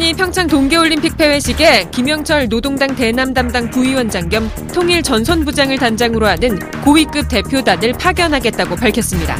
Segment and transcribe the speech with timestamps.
[0.00, 7.28] 북한이 평창 동계올림픽 폐회식에 김영철 노동당 대남 담당 부위원장 겸 통일 전선부장을 단장으로 하는 고위급
[7.28, 9.36] 대표단을 파견하겠다고 밝혔습니다.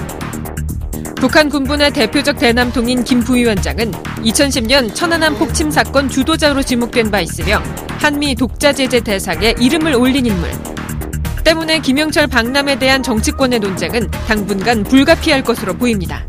[1.17, 7.63] 북한 군부의 대표적 대남통인 김 부위원장은 2010년 천안함 폭침 사건 주도자로 지목된 바 있으며
[7.99, 10.51] 한미 독자 제재 대상에 이름을 올린 인물.
[11.43, 16.23] 때문에 김영철 방남에 대한 정치권의 논쟁은 당분간 불가피할 것으로 보입니다.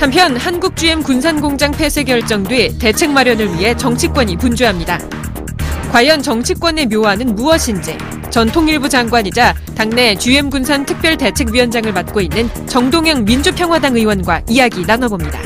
[0.00, 4.98] 한편 한국 GM 군산공장 폐쇄 결정 뒤 대책 마련을 위해 정치권이 분주합니다.
[5.92, 7.98] 과연 정치권의 묘안은 무엇인지
[8.30, 15.38] 전 통일부 장관이자 당내 GM 군산 특별대책위원장을 맡고 있는 정동영 민주평화당 의원과 이야기 나눠봅니다.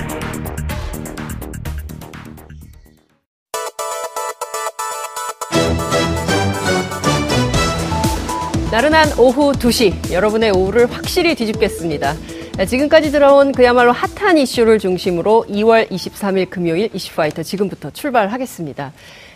[8.70, 12.14] 나른한 오후 2시 여러분의 오후를 확실히 뒤집겠습니다.
[12.62, 18.92] 지금까지 들어온 그야말로 핫한 이슈를 중심으로 2월 23일 금요일 이슈파이터 지금부터 출발하겠습니다.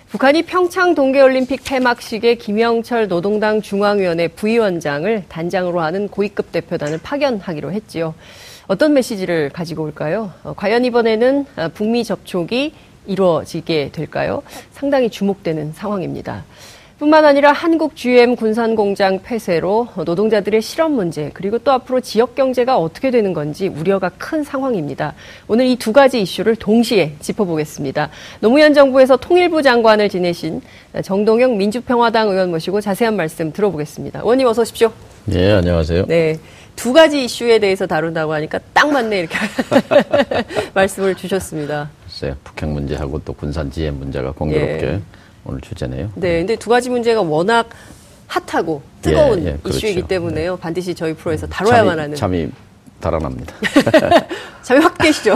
[0.09, 8.15] 북한이 평창 동계올림픽 폐막식에 김영철 노동당 중앙위원회 부위원장을 단장으로 하는 고위급 대표단을 파견하기로 했지요.
[8.69, 10.33] 어떤 메시지를 가지고 올까요?
[10.45, 12.73] 어, 과연 이번에는 어, 북미 접촉이
[13.09, 14.43] 이루어지게 될까요?
[14.71, 16.45] 상당히 주목되는 상황입니다.
[16.99, 22.77] 뿐만 아니라 한국 GM 군산 공장 폐쇄로 노동자들의 실업 문제 그리고 또 앞으로 지역 경제가
[22.77, 25.15] 어떻게 되는 건지 우려가 큰 상황입니다.
[25.47, 28.11] 오늘 이 두 가지 이슈를 동시에 짚어보겠습니다.
[28.41, 30.61] 노무현 정부에서 통일부 장관을 지내신
[31.05, 34.21] 정동영 민주평화당 의원 모시고 자세한 말씀 들어보겠습니다.
[34.21, 34.91] 의원님 어서 오십시오.
[35.27, 36.07] 네, 안녕하세요.
[36.07, 36.37] 네.
[36.75, 39.37] 두 가지 이슈에 대해서 다룬다고 하니까 딱 맞네 이렇게
[40.75, 41.91] 말씀을 주셨습니다.
[42.05, 42.35] 글쎄요.
[42.43, 45.01] 북핵 문제하고 또 군산 GM 문제가 공교롭게 예.
[45.49, 46.11] 오늘 주제네요.
[46.15, 47.69] 네, 근데 두 가지 문제가 워낙
[48.27, 49.79] 핫하고 뜨거운 예, 예, 그렇죠.
[49.79, 50.55] 이슈이기 때문에요.
[50.55, 50.61] 네.
[50.61, 52.17] 반드시 저희 프로에서 다뤄야만 잠이, 하는.
[52.17, 52.49] 잠이
[53.01, 53.55] 달아납니다.
[54.63, 55.35] 잠이 확 깨시죠.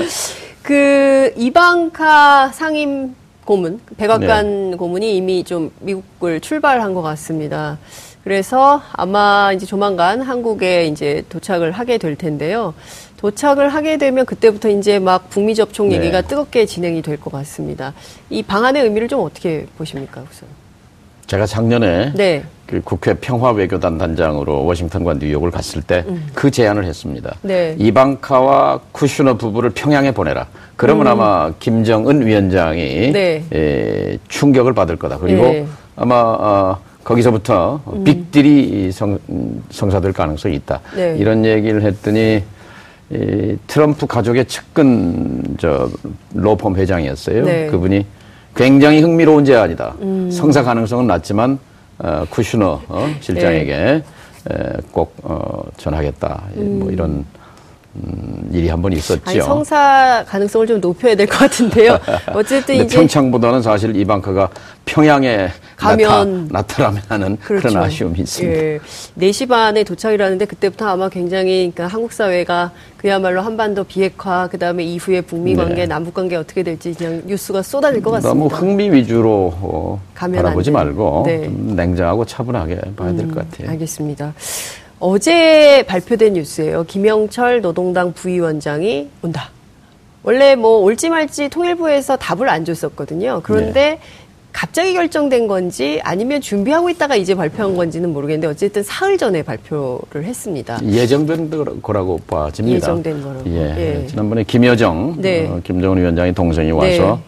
[0.62, 3.14] 그 이방카 상임
[3.44, 4.76] 고문, 백악관 네.
[4.76, 7.78] 고문이 이미 좀 미국을 출발한 것 같습니다.
[8.24, 12.72] 그래서 아마 이제 조만간 한국에 이제 도착을 하게 될 텐데요.
[13.26, 15.96] 도착을 하게 되면 그때부터 이제 막 북미 접촉 네.
[15.96, 17.94] 얘기가 뜨겁게 진행이 될 것 같습니다.
[18.30, 20.48] 이 방안의 의미를 좀 어떻게 보십니까, 우선?
[21.28, 22.42] 제가 작년에 네.
[22.66, 26.50] 그 국회 평화외교단 단장으로 워싱턴과 뉴욕을 갔을 때그 음.
[26.50, 27.36] 제안을 했습니다.
[27.42, 27.76] 네.
[27.78, 30.48] 이방카와 쿠슈너 부부를 평양에 보내라.
[30.74, 31.12] 그러면 음.
[31.12, 33.44] 아마 김정은 위원장이 네.
[33.52, 35.18] 에, 충격을 받을 거다.
[35.18, 35.66] 그리고 네.
[35.94, 38.02] 아마 어, 거기서부터 음.
[38.02, 39.16] 빅딜이 성,
[39.70, 40.80] 성사될 가능성이 있다.
[40.96, 41.14] 네.
[41.18, 42.42] 이런 얘기를 했더니
[43.12, 45.88] 이 트럼프 가족의 측근 저
[46.34, 47.44] 로펌 회장이었어요.
[47.44, 47.66] 네.
[47.66, 48.06] 그분이
[48.54, 49.96] 굉장히 흥미로운 제안이다.
[50.00, 50.30] 음.
[50.30, 51.58] 성사 가능성은 낮지만
[51.98, 54.02] 어, 쿠슈너 어, 실장에게 네.
[54.50, 56.42] 에, 꼭 어, 전하겠다.
[56.56, 56.78] 음.
[56.80, 57.24] 뭐 이런
[57.94, 59.20] 음, 일이 한 번 있었죠.
[59.26, 61.98] 아니, 성사 가능성을 좀 높여야 될 것 같은데요.
[62.34, 64.48] 어쨌든 이제 평창보다는 사실 이방카가
[64.86, 67.68] 평양에 가면 나타, 나타나면 하는 그렇죠.
[67.68, 68.58] 그런 아쉬움이 있습니다.
[68.62, 68.80] 예.
[69.18, 75.54] 4시 반에 도착이라는데 그때부터 아마 굉장히 그러니까 한국 사회가 그야말로 한반도 비핵화 그다음에 이후에 북미
[75.54, 75.86] 관계, 네.
[75.86, 78.28] 남북 관계 어떻게 될지 그냥 뉴스가 쏟아질 것 같습니다.
[78.28, 81.44] 너무 흥미 위주로 어, 바라보지 말고 네.
[81.44, 83.70] 좀 냉정하고 차분하게 봐야 될것 음, 같아요.
[83.70, 84.32] 알겠습니다.
[85.04, 86.84] 어제 발표된 뉴스예요.
[86.84, 89.50] 김영철 노동당 부위원장이 온다.
[90.22, 93.40] 원래 뭐 올지 말지 통일부에서 답을 안 줬었거든요.
[93.42, 93.98] 그런데 네.
[94.52, 100.78] 갑자기 결정된 건지 아니면 준비하고 있다가 이제 발표한 건지는 모르겠는데 어쨌든 사흘 전에 발표를 했습니다.
[100.84, 102.76] 예정된 거라고 봐집니다.
[102.76, 103.50] 예정된 거라고.
[103.50, 104.02] 예.
[104.02, 104.06] 예.
[104.06, 105.48] 지난번에 김여정, 네.
[105.48, 107.18] 어, 김정은 위원장이 동생이 와서 네.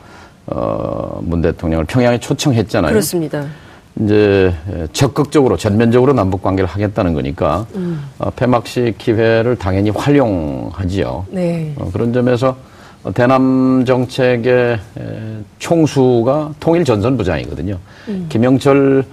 [0.46, 2.92] 어, 문 대통령을 평양에 초청했잖아요.
[2.92, 3.44] 그렇습니다.
[4.00, 4.52] 이제
[4.92, 8.02] 적극적으로 전면적으로 남북 관계를 하겠다는 거니까 음.
[8.18, 11.26] 어, 폐막식 기회를 당연히 활용하지요.
[11.30, 11.72] 네.
[11.78, 12.56] 어, 그런 점에서
[13.12, 14.80] 대남 정책의
[15.58, 17.78] 총수가 통일 전선 부장이거든요.
[18.08, 18.26] 음.
[18.30, 19.04] 김영철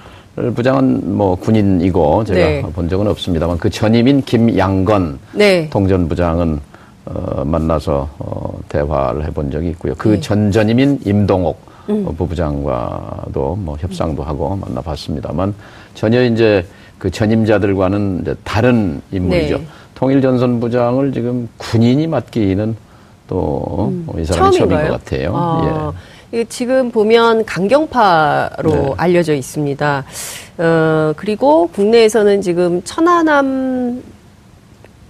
[0.56, 2.62] 부장은 뭐 군인이고 제가 네.
[2.62, 5.70] 본 적은 없습니다만 그 전임인 김양건 네.
[5.70, 6.60] 통전 부장은
[7.06, 9.94] 어, 만나서 어, 대화를 해본 적이 있고요.
[9.98, 10.20] 그 네.
[10.22, 12.08] 전전임인 임동옥 음.
[12.08, 15.54] 어, 부부장과도 뭐 협상도 하고 만나봤습니다만
[15.94, 16.66] 전혀 이제
[16.98, 19.58] 그 전임자들과는 이제 다른 인물이죠.
[19.58, 19.66] 네.
[19.96, 22.76] 통일전선 부장을 지금 군인이 맡기는
[23.28, 24.26] 또이 음.
[24.26, 25.32] 사람이 처음인 것 같아요.
[25.36, 25.94] 아.
[26.34, 26.46] 예.
[26.46, 28.94] 지금 보면 강경파로 네.
[28.98, 30.04] 알려져 있습니다.
[30.58, 34.02] 어, 그리고 국내에서는 지금 천안함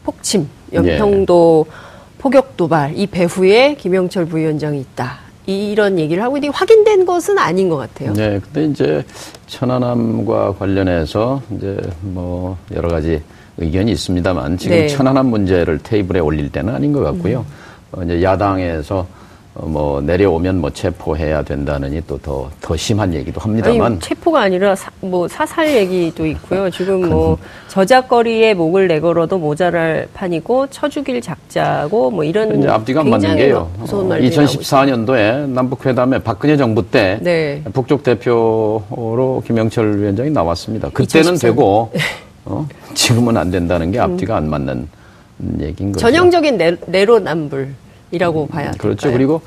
[0.04, 1.72] 폭침, 연평도 예.
[2.18, 5.31] 포격 도발 이 배후에 김영철 부위원장이 있다.
[5.46, 8.14] 이런 얘기를 하고 있는데 확인된 것은 아닌 것 같아요.
[8.14, 9.06] 네, 근데 이제
[9.48, 13.22] 천안함과 관련해서 이제 뭐 여러 가지
[13.58, 14.88] 의견이 있습니다만 지금 네.
[14.88, 17.40] 천안함 문제를 테이블에 올릴 때는 아닌 것 같고요.
[17.40, 18.00] 음.
[18.00, 19.21] 어, 이제 야당에서 어,
[19.54, 24.90] 뭐 내려오면 뭐 체포해야 된다느니 또 더 더 심한 얘기도 합니다만 아니, 체포가 아니라 사,
[25.02, 26.70] 뭐 사살 얘기도 있고요.
[26.70, 27.38] 지금 뭐
[27.68, 33.70] 저작거리에 목을 내걸어도 모자랄 판이고 쳐죽일 작자고 뭐 이런 이제 앞뒤가 안 맞는 게요.
[33.78, 37.62] 무서운 어, 2014년도에 남북 회담에 박근혜 정부 때 네.
[37.74, 40.90] 북쪽 대표로 김영철 위원장이 나왔습니다.
[40.94, 41.48] 그때는 2014.
[41.50, 41.92] 되고
[42.46, 42.66] 어?
[42.94, 44.88] 지금은 안 된다는 게 앞뒤가 안 맞는
[45.60, 46.00] 얘기인 거죠.
[46.06, 47.68] 전형적인 내, 내로남불.
[48.12, 49.08] 이라고 봐야 그렇죠.
[49.08, 49.14] 될까요?
[49.18, 49.42] 그리고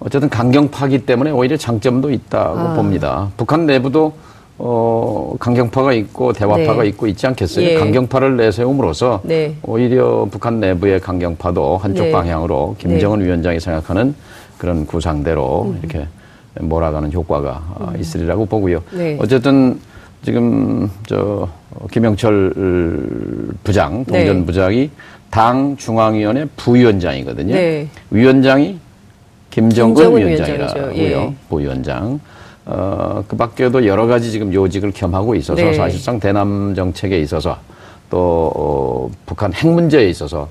[0.00, 2.74] 어쨌든 강경파기 때문에 오히려 장점도 있다고 아.
[2.74, 3.30] 봅니다.
[3.36, 4.12] 북한 내부도
[4.58, 6.88] 어, 강경파가 있고 대화파가 네.
[6.90, 7.66] 있고 있지 않겠어요?
[7.66, 7.74] 예.
[7.78, 9.56] 강경파를 내세움으로써 네.
[9.62, 12.12] 오히려 북한 내부의 강경파도 한쪽 네.
[12.12, 13.26] 방향으로 김정은 네.
[13.26, 14.14] 위원장이 생각하는
[14.58, 15.80] 그런 구상대로 음.
[15.82, 16.06] 이렇게
[16.60, 18.00] 몰아가는 효과가 음.
[18.00, 18.82] 있으리라고 보고요.
[18.92, 19.18] 네.
[19.20, 19.80] 어쨌든
[20.22, 21.48] 지금 저
[21.90, 22.52] 김영철
[23.64, 24.46] 부장, 동전 네.
[24.46, 24.90] 부장이
[25.32, 27.54] 당 중앙위원회 부위원장이거든요.
[27.54, 27.88] 네.
[28.10, 28.78] 위원장이
[29.48, 30.92] 김정은 위원장이라고요.
[30.94, 31.34] 예.
[31.48, 32.20] 부위원장.
[32.66, 35.72] 어, 그 밖에도 여러 가지 지금 요직을 겸하고 있어서 네.
[35.72, 37.56] 사실상 대남 정책에 있어서
[38.10, 40.50] 또 어, 북한 핵 문제에 있어서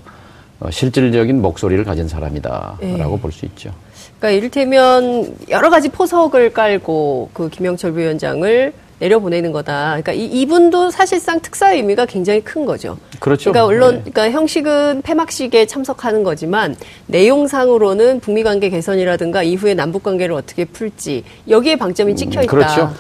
[0.60, 3.20] 어, 실질적인 목소리를 가진 사람이다라고 네.
[3.22, 3.72] 볼수 있죠.
[4.18, 10.00] 그러니까 이를테면 여러 가지 포석을 깔고 그 김영철 부위원장을 내려보내는 거다.
[10.02, 12.98] 그러니까 이, 이분도 사실상 특사의 의미가 굉장히 큰 거죠.
[13.20, 13.52] 그렇죠.
[13.52, 14.12] 그러니까 물론 네.
[14.12, 16.76] 그러니까 형식은 폐막식에 참석하는 거지만
[17.08, 22.52] 내용상으로는 북미 관계 개선이라든가 이후에 남북 관계를 어떻게 풀지 여기에 방점이 찍혀 있다.
[22.52, 22.94] 그렇죠.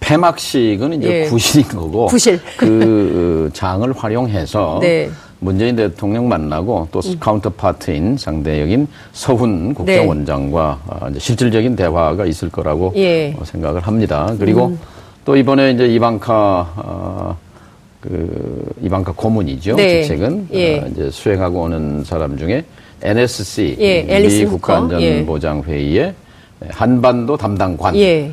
[0.00, 1.28] 폐막식은 이제 예.
[1.28, 2.40] 구실인 거고 구실.
[2.56, 5.10] 그 장을 활용해서 네.
[5.40, 7.16] 문재인 대통령 만나고 또 음.
[7.20, 10.94] counterpart인 상대역인 서훈 국정원장과 네.
[10.94, 13.36] 아, 실질적인 대화가 있을 거라고 예.
[13.44, 14.34] 생각을 합니다.
[14.38, 14.78] 그리고 음.
[15.28, 17.36] 또 이번에 이제 이방카 어,
[18.00, 19.76] 그 이방카 고문이죠.
[19.76, 20.00] 네.
[20.00, 20.78] 직책은 예.
[20.78, 22.64] 어, 이제 수행하고 오는 사람 중에
[23.02, 24.20] NSC 예.
[24.26, 26.14] 미 국가안전보장 회의에 예.
[26.70, 28.32] 한반도 담당관이 예.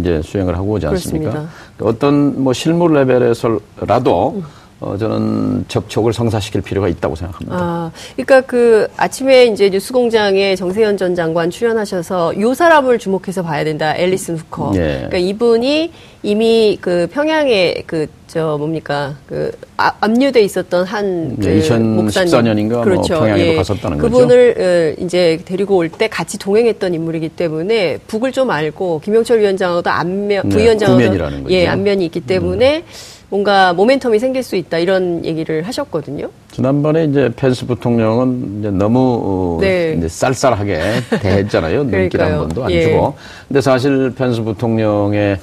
[0.00, 1.30] 이제 수행을 하고 오지 않습니까?
[1.32, 1.54] 그렇습니다.
[1.82, 4.42] 어떤 뭐 실무 레벨에서라도 음.
[4.82, 7.56] 어, 저는 접촉을 성사시킬 필요가 있다고 생각합니다.
[7.56, 13.96] 아, 그러니까 그 아침에 이제 뉴스공장에 정세현 전 장관 출연하셔서 요 사람을 주목해서 봐야 된다.
[13.96, 14.72] 앨리슨 후커.
[14.74, 14.96] 네.
[14.96, 15.92] 그러니까 이분이
[16.22, 23.14] 이미 그 평양에 그 저 뭡니까 그 아, 압류돼 있었던 한그 네, 2014년인가 뭐 그렇죠.
[23.16, 23.56] 뭐 평양에도 예.
[23.56, 24.10] 갔었다는 거죠.
[24.10, 29.90] 그분을 어, 이제 데리고 올 때 같이 동행했던 인물이기 때문에 북을 좀 알고 김영철 위원장하고도
[29.90, 32.78] 안면 네, 부위원장하고도 예 안면이 있기 때문에.
[32.78, 33.21] 음.
[33.36, 36.28] 뭔가 모멘텀이 생길 수 있다 이런 얘기를 하셨거든요.
[36.50, 39.94] 지난번에 이제 펜스 부통령은 이제 너무 어, 네.
[39.96, 40.78] 이제 쌀쌀하게
[41.18, 41.84] 대했잖아요.
[41.88, 42.82] 눈길 한 번도 안 예.
[42.82, 43.14] 주고.
[43.48, 45.38] 근데 사실 펜스 부통령의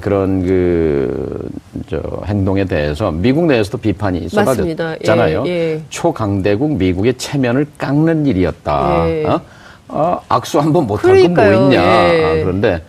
[0.00, 1.48] 그런 그,
[1.88, 5.44] 저, 행동에 대해서 미국 내에서도 비판이 쏟아졌잖아요.
[5.46, 5.82] 예, 예.
[5.88, 9.08] 초강대국 미국의 체면을 깎는 일이었다.
[9.08, 9.24] 예.
[9.24, 9.40] 어?
[9.86, 11.80] 어, 악수 한번 못한 건 뭐 있냐.
[11.80, 12.82] 아, 그런데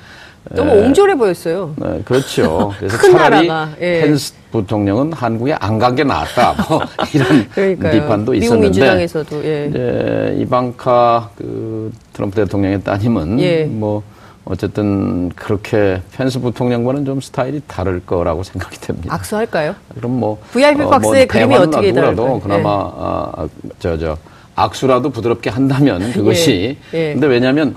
[0.50, 0.86] 너무 예.
[0.86, 1.74] 옹졸해 보였어요.
[1.78, 2.74] 네, 그렇죠.
[2.80, 3.48] 그래서 차라리
[3.80, 4.02] 예.
[4.02, 6.56] 펜스 부통령은 한국에 안 간게 낫다.
[6.68, 6.82] 뭐
[7.14, 8.40] 이런 비판도 있었는데.
[8.40, 9.68] 미국 민주당에서도 예.
[9.70, 13.64] 이제 이방카 그 트럼프 대통령의 따님은 예.
[13.66, 14.04] 뭐
[14.44, 19.14] 어쨌든 그렇게 펜스 부통령과는 좀 스타일이 다를 거라고 생각이 됩니다.
[19.14, 19.76] 악수할까요?
[19.96, 22.40] 그럼 뭐 VIP 어, 박스의 뭐 그림이 어떻게 다를까요?
[22.40, 23.48] 그나마 아,
[23.80, 24.18] 저저 저,
[24.56, 26.78] 악수라도 부드럽게 한다면 그것이.
[26.94, 26.98] 예.
[26.98, 27.14] 예.
[27.14, 27.76] 근데 왜냐하면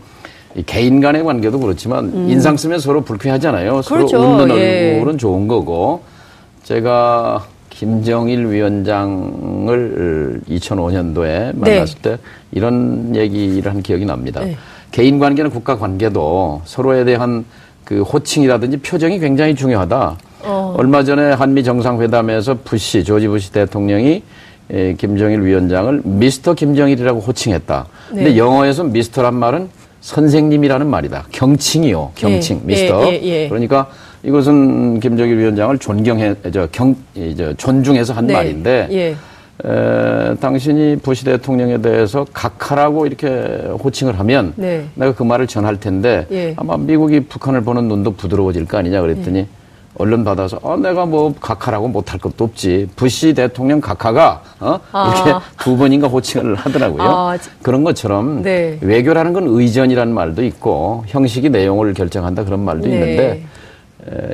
[0.62, 2.30] 개인 간의 관계도 그렇지만 음.
[2.30, 3.82] 인상 쓰면 서로 불쾌하잖아요.
[3.87, 4.08] 그렇죠.
[4.08, 4.92] 서로 웃는 예.
[4.94, 6.02] 얼굴은 좋은 거고
[6.62, 12.02] 제가 김정일 위원장을 2005년도에 만났을 네.
[12.02, 12.18] 때
[12.52, 14.40] 이런 얘기를 한 기억이 납니다.
[14.40, 14.56] 네.
[14.92, 17.44] 개인 관계는 국가 관계도 서로에 대한
[17.84, 20.16] 그 호칭이라든지 표정이 굉장히 중요하다.
[20.44, 20.75] 어.
[20.78, 24.23] 얼마 전에 한미 정상회담에서 부시 조지 부시 대통령이
[24.96, 27.87] 김정일 위원장을 미스터 김정일이라고 호칭했다.
[28.12, 28.25] 네.
[28.25, 29.68] 근데 영어에서 미스터란 말은
[30.04, 31.25] 선생님이라는 말이다.
[31.32, 32.12] 경칭이요.
[32.14, 33.06] 경칭, 예, 미스터.
[33.06, 33.88] 예, 예, 예, 그러니까
[34.23, 36.94] 이것은 김정일 위원장을 존경해, 저, 경,
[37.37, 39.16] 저, 존중해서 한 네, 말인데, 예.
[39.64, 43.28] 에, 당신이 부시 대통령에 대해서 각하라고 이렇게
[43.82, 44.84] 호칭을 하면 네.
[44.94, 46.52] 내가 그 말을 전할 텐데 예.
[46.56, 49.46] 아마 미국이 북한을 보는 눈도 부드러워질 거 아니냐 그랬더니
[49.96, 55.12] 언론 받아서 어 내가 뭐 각하라고 못할 것도 없지 부시 대통령 각하가 어 아.
[55.14, 57.02] 이렇게 두 번인가 호칭을 하더라고요.
[57.02, 57.38] 아.
[57.62, 58.78] 그런 것처럼 네.
[58.80, 62.92] 외교라는 건 의전이라는 말도 있고 형식이 내용을 결정한다 그런 말도 네.
[62.94, 63.44] 있는데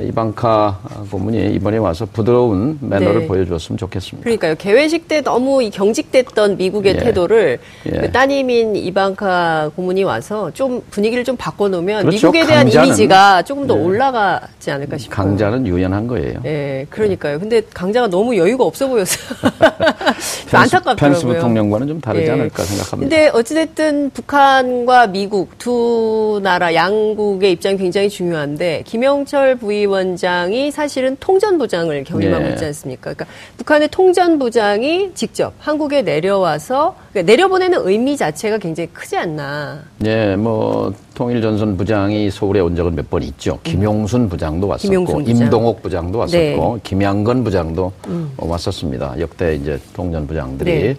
[0.03, 3.27] 이방카 고문이 이번에 와서 부드러운 매너를 네.
[3.27, 4.23] 보여줬으면 좋겠습니다.
[4.23, 4.55] 그러니까요.
[4.55, 6.99] 개회식 때 너무 경직됐던 미국의 예.
[6.99, 7.91] 태도를 예.
[7.91, 12.31] 그 따님인 이방카 고문이 와서 좀 분위기를 좀 바꿔놓으면 그렇죠.
[12.31, 13.81] 미국에 대한 이미지가 조금 더 예.
[13.81, 15.15] 올라가지 않을까 싶어요.
[15.15, 16.41] 강자는 유연한 거예요.
[16.45, 17.39] 예, 그러니까요.
[17.39, 19.37] 근데 강자가 너무 여유가 없어 보였어요.
[20.51, 20.95] 안타깝더라고요.
[20.95, 22.31] 펜스 부통령과는 좀 다르지 예.
[22.31, 22.97] 않을까 생각합니다.
[22.97, 32.43] 근데 어찌됐든 북한과 미국 두 나라 양국의 입장이 굉장히 중요한데 김영철 부위원장이 사실은 통전부장을 겸임하고
[32.43, 32.49] 네.
[32.51, 33.13] 있지 않습니까?
[33.13, 33.25] 그러니까
[33.57, 39.83] 북한의 통전부장이 직접 한국에 내려와서 그러니까 내려보내는 의미 자체가 굉장히 크지 않나.
[39.99, 43.59] 네, 뭐 통일전선 부장이 서울에 온 적은 몇 번 있죠.
[43.63, 45.43] 김용순 부장도 왔었고, 김용순 부장.
[45.45, 46.79] 임동옥 부장도 왔었고, 네.
[46.83, 48.31] 김양건 부장도 음.
[48.37, 49.15] 왔었습니다.
[49.19, 50.95] 역대 이제 통전 부장들이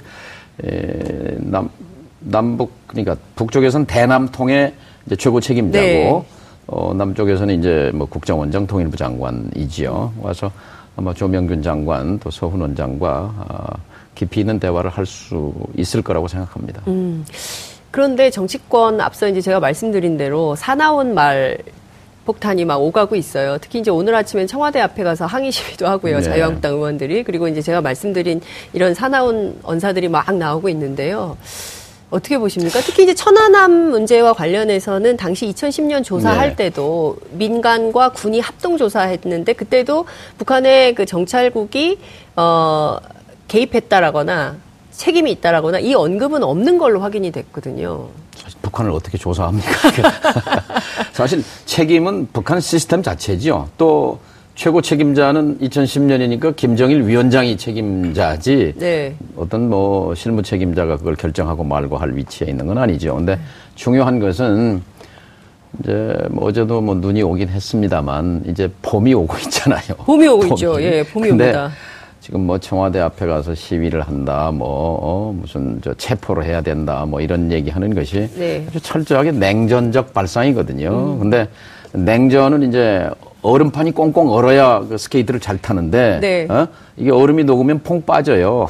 [0.62, 0.68] 네.
[0.68, 1.68] 에, 남
[2.20, 4.72] 남북 그러니까 북쪽에서는 대남통의
[5.18, 6.24] 최고 책임자고.
[6.66, 6.74] 네.
[6.74, 10.12] 어, 남쪽에서는 이제 뭐 국정원장 통일부 장관이지요.
[10.20, 10.50] 와서
[10.96, 13.66] 아마 조명균 장관 또 서훈 원 장과 아,
[14.14, 16.82] 깊이 있는 대화를 할 수 있을 거라고 생각합니다.
[16.86, 17.24] 음.
[17.90, 21.58] 그런데 정치권 앞서 이제 제가 말씀드린 대로 사나운 말
[22.24, 23.58] 폭탄이 막 오가고 있어요.
[23.60, 26.18] 특히 이제 오늘 아침엔 청와대 앞에 가서 항의 시위도 하고요.
[26.18, 26.22] 네.
[26.22, 27.24] 자유한국당 의원들이.
[27.24, 28.40] 그리고 이제 제가 말씀드린
[28.72, 31.36] 이런 사나운 언사들이 막 나오고 있는데요.
[32.12, 32.80] 어떻게 보십니까?
[32.80, 36.56] 특히 이제 천안함 문제와 관련해서는 당시 2010년 조사할 네.
[36.56, 40.04] 때도 민간과 군이 합동 조사했는데 그때도
[40.36, 41.98] 북한의 그 정찰국이
[42.36, 42.98] 어
[43.48, 44.56] 개입했다라거나
[44.90, 48.08] 책임이 있다라거나 이 언급은 없는 걸로 확인이 됐거든요.
[48.60, 49.70] 북한을 어떻게 조사합니까?
[51.12, 53.70] 사실 책임은 북한 시스템 자체지요.
[53.78, 54.20] 또
[54.54, 59.14] 최고 책임자는 2010년이니까 김정일 위원장이 책임자지 네.
[59.36, 63.14] 어떤 뭐 실무 책임자가 그걸 결정하고 말고 할 위치에 있는 건 아니죠.
[63.16, 63.38] 근데
[63.74, 64.82] 중요한 것은
[65.80, 69.96] 이제 뭐 어제도 뭐 눈이 오긴 했습니다만 이제 봄이 오고 있잖아요.
[70.04, 70.50] 봄이 오고 봄이.
[70.52, 70.82] 있죠.
[70.82, 71.70] 예, 봄이 옵니다.
[72.20, 74.68] 지금 뭐 청와대 앞에 가서 시위를 한다, 뭐
[75.00, 78.64] 어, 무슨 저 체포를 해야 된다, 뭐 이런 얘기하는 것이 네.
[78.68, 80.88] 아주 철저하게 냉전적 발상이거든요.
[81.14, 81.18] 음.
[81.18, 81.48] 근데
[81.94, 83.08] 냉전은 이제
[83.42, 86.46] 얼음판이 꽁꽁 얼어야 그 스케이트를 잘 타는데 네.
[86.48, 86.68] 어?
[86.96, 88.68] 이게 얼음이 녹으면 퐁 빠져요.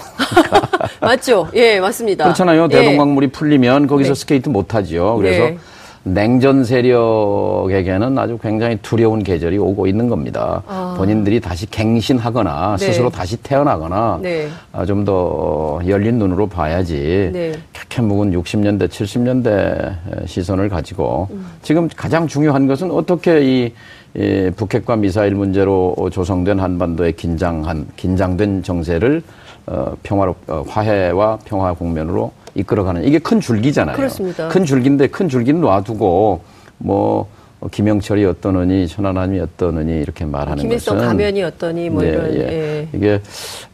[1.01, 1.49] 맞죠?
[1.55, 2.25] 예, 맞습니다.
[2.25, 2.69] 그렇잖아요.
[2.71, 2.77] 예.
[2.77, 4.15] 대동강물이 풀리면 거기서 네.
[4.15, 5.17] 스케이트 못 하지요.
[5.17, 5.59] 그래서 네.
[6.05, 10.63] 냉전 세력에게는 아주 굉장히 두려운 계절이 오고 있는 겁니다.
[10.67, 10.95] 아.
[10.97, 12.87] 본인들이 다시 갱신하거나 네.
[12.87, 14.49] 스스로 다시 태어나거나 네.
[14.73, 17.53] 아, 좀 더 열린 눈으로 봐야지 네.
[18.01, 21.47] 묵은 60년대, 70년대 시선을 가지고 음.
[21.63, 23.73] 지금 가장 중요한 것은 어떻게 이
[24.17, 29.23] 예, 북핵과 미사일 문제로 조성된 한반도의 긴장한 긴장된 정세를
[29.67, 33.97] 어, 평화로 어, 화해와 평화 국면으로 이끌어가는 이게 큰 줄기잖아요.
[33.97, 34.49] 그렇습니다.
[34.49, 36.41] 큰 줄기인데 큰 줄기는 놔두고
[36.79, 37.29] 뭐
[37.71, 42.39] 김영철이 어떠느니 천안함이 어떠느니 이렇게 말하는 김일성 것은 가면이 어떠니 뭐 네, 이런 예.
[42.39, 42.89] 예.
[42.93, 43.21] 이게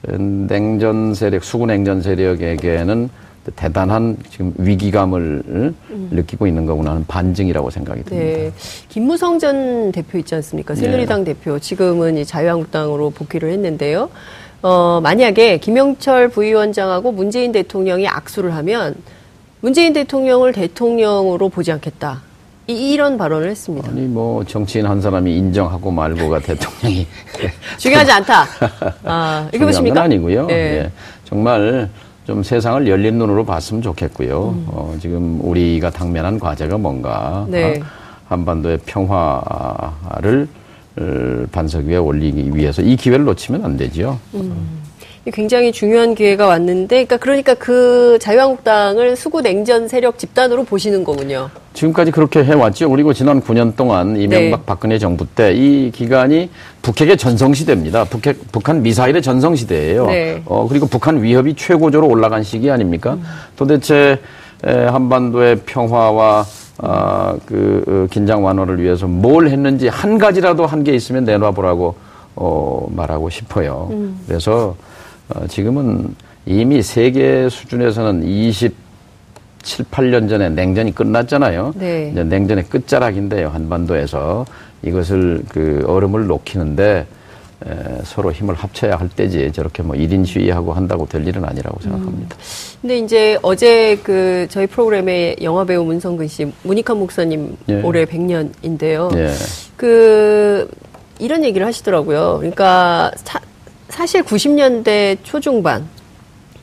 [0.06, 3.08] 냉전 세력 수구 냉전 세력에게는
[3.56, 5.74] 대단한 지금 위기감을 음.
[6.10, 8.38] 느끼고 있는 거구나 하는 반증이라고 생각이 듭니다.
[8.38, 8.52] 네.
[8.90, 10.74] 김무성 전 대표 있지 않습니까?
[10.74, 11.32] 새누리당 네.
[11.32, 14.10] 대표 지금은 자유한국당으로 복귀를 했는데요.
[14.62, 18.94] 어, 만약에 김영철 부위원장하고 문재인 대통령이 악수를 하면
[19.60, 22.22] 문재인 대통령을 대통령으로 보지 않겠다.
[22.66, 23.88] 이, 런 발언을 했습니다.
[23.90, 27.06] 아니 뭐 정치인 한 사람이 인정하고 말고가 대통령이
[27.78, 28.44] 중요하지 않다.
[29.04, 30.02] 아, 이게 보십니까?
[30.02, 30.46] 아니고요.
[30.46, 30.54] 네.
[30.54, 30.90] 예.
[31.24, 31.88] 정말
[32.26, 34.50] 좀 세상을 열린 눈으로 봤으면 좋겠고요.
[34.50, 34.66] 음.
[34.68, 37.80] 어, 지금 우리가 당면한 과제가 뭔가 네.
[37.80, 37.84] 어,
[38.28, 40.46] 한반도의 평화를
[41.52, 44.18] 반석 위에 올리기 위해서 이 기회를 놓치면 안 되지요.
[44.34, 44.78] 음.
[45.30, 51.50] 굉장히 중요한 기회가 왔는데, 그러니까 그러니까 그 자유한국당을 수구 냉전 세력 집단으로 보시는 거군요.
[51.74, 52.88] 지금까지 그렇게 해왔죠.
[52.88, 54.66] 그리고 지난 9년 동안 이명박 네.
[54.66, 56.48] 박근혜 정부 때 이 기간이
[56.80, 58.04] 북핵의 전성시대입니다.
[58.04, 60.06] 북핵, 북한 미사일의 전성시대예요.
[60.06, 60.42] 네.
[60.46, 63.14] 어, 그리고 북한 위협이 최고조로 올라간 시기 아닙니까?
[63.14, 63.22] 음.
[63.54, 64.18] 도대체
[64.64, 66.46] 에, 한반도의 평화와
[66.78, 71.94] 아, 그 어, 긴장 완화를 위해서 뭘 했는지 한 가지라도 한 게 있으면 내놔보라고
[72.36, 73.88] 어, 말하고 싶어요.
[73.90, 74.16] 음.
[74.26, 74.76] 그래서
[75.28, 76.14] 어, 지금은
[76.46, 78.70] 이미 세계 수준에서는 27,
[79.90, 81.72] 8년 전에 냉전이 끝났잖아요.
[81.76, 82.10] 네.
[82.12, 83.48] 이제 냉전의 끝자락인데요.
[83.48, 84.46] 한반도에서
[84.82, 87.06] 이것을 그 얼음을 녹이는데 에,
[88.04, 92.36] 서로 힘을 합쳐야 할 때지 저렇게 뭐 1인 시위하고 한다고 될 일은 아니라고 생각합니다.
[92.36, 92.78] 음.
[92.80, 97.82] 근데 이제 어제 그 저희 프로그램에 영화 배우 문성근 씨, 문익환 목사님 예.
[97.82, 99.16] 올해 100년인데요.
[99.16, 99.32] 예.
[99.76, 100.70] 그
[101.18, 102.36] 이런 얘기를 하시더라고요.
[102.38, 103.40] 그러니까 사,
[103.88, 105.88] 사실 90년대 초중반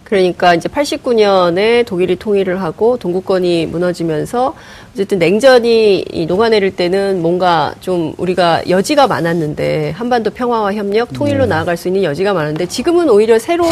[0.06, 4.54] 그러니까 이제 89년에 독일이 통일을 하고 동구권이 무너지면서
[4.94, 11.48] 어쨌든 냉전이 녹아내릴 때는 뭔가 좀 우리가 여지가 많았는데 한반도 평화와 협력, 통일로 네.
[11.48, 13.66] 나아갈 수 있는 여지가 많은데 지금은 오히려 새로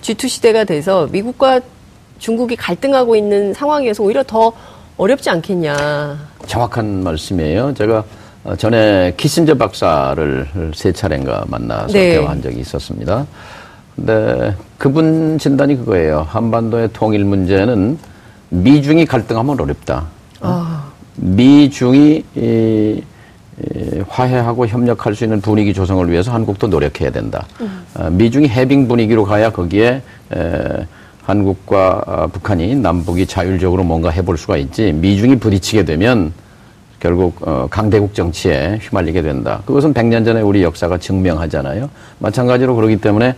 [0.00, 1.60] G2 시대가 돼서 미국과
[2.18, 4.52] 중국이 갈등하고 있는 상황에서 오히려 더
[4.96, 6.18] 어렵지 않겠냐.
[6.46, 7.74] 정확한 말씀이에요.
[7.74, 8.04] 제가
[8.56, 12.12] 전에 키신저 박사를 세 차례인가 만나서 네.
[12.12, 13.26] 대화한 적이 있었습니다.
[13.96, 16.26] 근데 그분 진단이 그거예요.
[16.28, 17.98] 한반도의 통일 문제는
[18.50, 20.06] 미중이 갈등하면 어렵다.
[20.40, 20.84] 아.
[21.16, 23.02] 미중이 이,
[23.60, 27.46] 이, 화해하고 협력할 수 있는 분위기 조성을 위해서 한국도 노력해야 된다.
[27.60, 27.84] 음.
[27.94, 30.02] 아, 미중이 해빙 분위기로 가야 거기에
[30.34, 30.86] 에,
[31.22, 34.92] 한국과 아, 북한이 남북이 자율적으로 뭔가 해볼 수가 있지.
[34.92, 36.32] 미중이 부딪히게 되면
[37.04, 39.62] 결국 어, 강대국 정치에 휘말리게 된다.
[39.66, 41.90] 그것은 100년 전에 우리 역사가 증명하잖아요.
[42.18, 43.36] 마찬가지로 그러기 때문에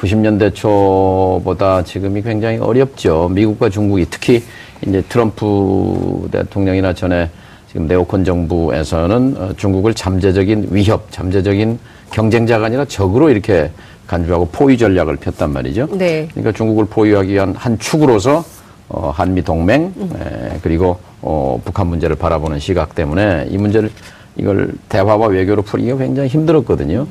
[0.00, 3.28] 90년대 초보다 지금이 굉장히 어렵죠.
[3.28, 4.42] 미국과 중국이 특히
[4.86, 7.28] 이제 트럼프 대통령이나 전에
[7.68, 11.78] 지금 네오콘 정부에서는 어, 중국을 잠재적인 위협, 잠재적인
[12.10, 13.70] 경쟁자가 아니라 적으로 이렇게
[14.06, 15.88] 간주하고 포위 전략을 폈단 말이죠.
[15.92, 16.26] 네.
[16.30, 18.42] 그러니까 중국을 포위하기 위한 한 축으로서
[18.88, 20.10] 어, 한미 동맹 음.
[20.18, 23.90] 에, 그리고 어, 북한 문제를 바라보는 시각 때문에 이 문제를
[24.36, 27.06] 이걸 대화와 외교로 풀기가 굉장히 힘들었거든요.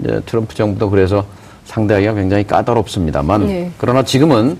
[0.00, 1.24] 이제 트럼프 정부도 그래서
[1.68, 3.70] 상대하기가 굉장히 까다롭습니다만 네.
[3.78, 4.56] 그러나 지금은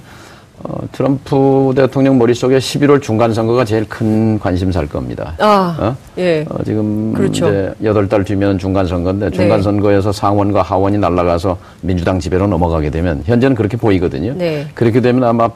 [0.62, 5.34] 어, 트럼프 대통령 머릿속에 11월 중간 선거가 제일 큰 관심사일 겁니다.
[5.38, 5.96] 아, 어?
[6.18, 6.44] 예.
[6.48, 7.48] 어, 지금 그렇죠.
[7.48, 9.36] 이제 8달 뒤면 중간 선거인데 네.
[9.36, 10.18] 중간선거에서 네.
[10.18, 14.34] 상원과 하원이 날아가서 민주당 지배로 넘어가게 되면 현재는 그렇게 보이거든요.
[14.36, 14.66] 네.
[14.74, 15.48] 그렇게 되면 아마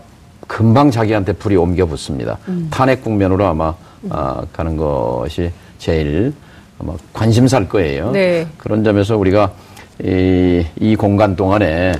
[0.46, 2.38] 금방 자기한테 불이 옮겨 붙습니다.
[2.48, 2.68] 음.
[2.70, 4.10] 탄핵 국면으로 아마 음.
[4.10, 6.32] 아, 가는 것이 제일
[6.78, 8.12] 아마 관심사일 거예요.
[8.12, 8.46] 네.
[8.56, 9.50] 그런 점에서 우리가
[10.02, 11.92] 이, 이 공간 동안에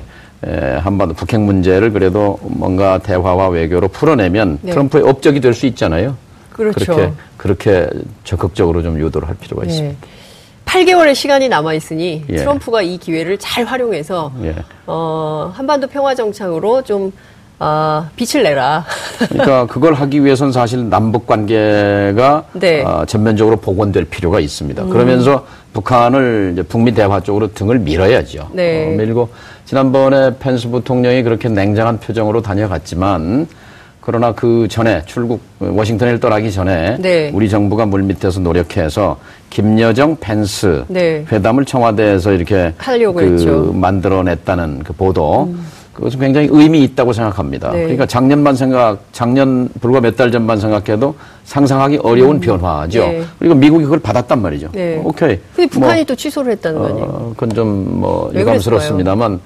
[0.45, 4.73] 에, 한반도 북핵 문제를 그래도 뭔가 대화와 외교로 풀어내면 네.
[4.73, 6.17] 트럼프의 업적이 될 수 있잖아요.
[6.53, 6.85] 그렇죠.
[6.95, 7.89] 그렇게 그렇게
[8.25, 9.71] 적극적으로 좀 유도를 할 필요가 네.
[9.71, 10.07] 있습니다.
[10.65, 12.37] 8개월의 시간이 남아 있으니 예.
[12.37, 14.55] 트럼프가 이 기회를 잘 활용해서 예.
[14.87, 17.13] 어, 한반도 평화 정착으로 좀
[17.59, 18.85] 어, 빛을 내라.
[19.29, 22.83] 그러니까 그걸 하기 위해선 사실 남북 관계가 네.
[22.83, 24.83] 어, 전면적으로 복원될 필요가 있습니다.
[24.83, 24.91] 음.
[24.91, 28.51] 그러면서 북한을 북미 대화 쪽으로 등을 밀어야죠.
[28.53, 28.87] 네.
[28.87, 29.29] 어, 밀고
[29.65, 33.47] 지난번에 펜스 부통령이 그렇게 냉정한 표정으로 다녀갔지만
[34.01, 37.31] 그러나 그 전에 출국 워싱턴을 떠나기 전에 네.
[37.33, 41.25] 우리 정부가 물밑에서 노력해서 김여정 펜스 네.
[41.31, 45.65] 회담을 청와대에서 이렇게 그 만들어냈다는 그 보도 음.
[45.95, 47.71] 그것은 굉장히 의미 있다고 생각합니다.
[47.73, 47.81] 네.
[47.83, 52.41] 그러니까 작년만 생각, 작년 불과 몇 달 전만 생각해도 상상하기 어려운 음.
[52.41, 53.01] 변화죠.
[53.01, 53.23] 네.
[53.39, 54.69] 그리고 미국이 그걸 받았단 말이죠.
[54.73, 55.01] 네.
[55.05, 55.39] 오케이.
[55.55, 57.05] 근데 북한이 뭐, 또 취소를 했다는 거 아니에요?
[57.07, 59.41] 어, 그건 좀 뭐 유감스럽습니다만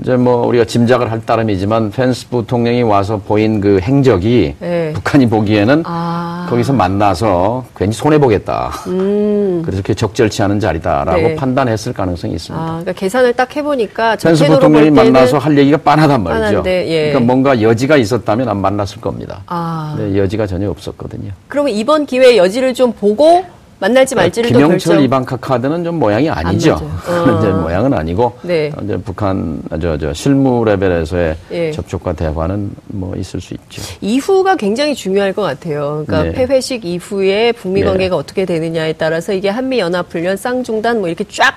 [0.00, 4.92] 이제 뭐 우리가 짐작을 할 따름이지만 펜스 부통령이 와서 보인 그 행적이 네.
[4.94, 6.35] 북한이 보기에는 아.
[6.46, 8.70] 거기서 만나서 괜히 손해 보겠다.
[8.86, 9.62] 음.
[9.62, 11.34] 그래서 그렇게 적절치 않은 자리다라고 네.
[11.36, 12.62] 판단했을 가능성이 있습니다.
[12.62, 16.62] 아, 그러니까 계산을 딱 해보니까 펜스 부통령이 만나서 할 얘기가 빤하단 말이죠.
[16.66, 17.10] 예.
[17.10, 19.42] 그러니까 뭔가 여지가 있었다면 안 만났을 겁니다.
[19.46, 19.96] 아.
[19.98, 21.32] 여지가 전혀 없었거든요.
[21.48, 23.44] 그러면 이번 기회에 여지를 좀 보고
[23.78, 25.02] 만날지 그러니까 말지를 김영철 결정...
[25.04, 26.74] 이방카 카드는 좀 모양이 아니죠.
[27.06, 27.60] 안 이제 어.
[27.60, 28.72] 모양은 아니고 네.
[28.82, 31.70] 이제 북한 저 저 실무 레벨에서의 예.
[31.72, 33.82] 접촉과 대화는 뭐 있을 수 있죠.
[34.00, 36.04] 이후가 굉장히 중요할 것 같아요.
[36.06, 36.46] 그러니까 네.
[36.46, 37.86] 폐회식 이후에 북미 네.
[37.86, 38.20] 관계가 네.
[38.20, 41.54] 어떻게 되느냐에 따라서 이게 한미 연합 훈련 쌍중단 뭐 이렇게 쫙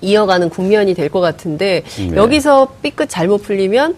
[0.00, 2.16] 이어가는 국면이 될 것 같은데 네.
[2.16, 3.94] 여기서 삐끗 잘못 풀리면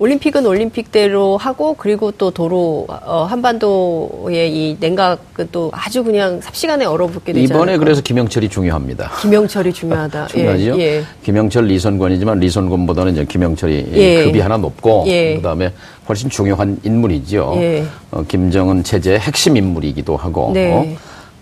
[0.00, 7.32] 올림픽은 올림픽대로 하고 그리고 또 도로 어, 한반도의 이 냉각은 또 아주 그냥 삽시간에 얼어붙게
[7.32, 7.62] 되잖아요.
[7.64, 9.10] 이번에 그래서 김영철이 중요합니다.
[9.20, 10.26] 김영철이 중요하다.
[10.28, 10.78] 중요하죠.
[10.78, 11.02] 예, 예.
[11.24, 14.24] 김영철 리선권이지만 리선권보다는 이제 김영철이 예.
[14.24, 15.34] 급이 하나 높고 예.
[15.36, 15.72] 그다음에
[16.08, 17.54] 훨씬 중요한 인물이죠.
[17.56, 17.84] 예.
[18.12, 20.72] 어, 김정은 체제의 핵심 인물이기도 하고 네.
[20.72, 20.86] 어,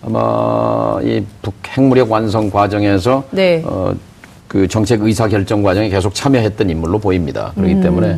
[0.03, 3.61] 아마 이 북 핵무력 완성 과정에서 네.
[3.65, 3.93] 어,
[4.47, 7.51] 그 정책 의사 결정 과정에 계속 참여했던 인물로 보입니다.
[7.55, 7.81] 그렇기 음.
[7.81, 8.17] 때문에 에,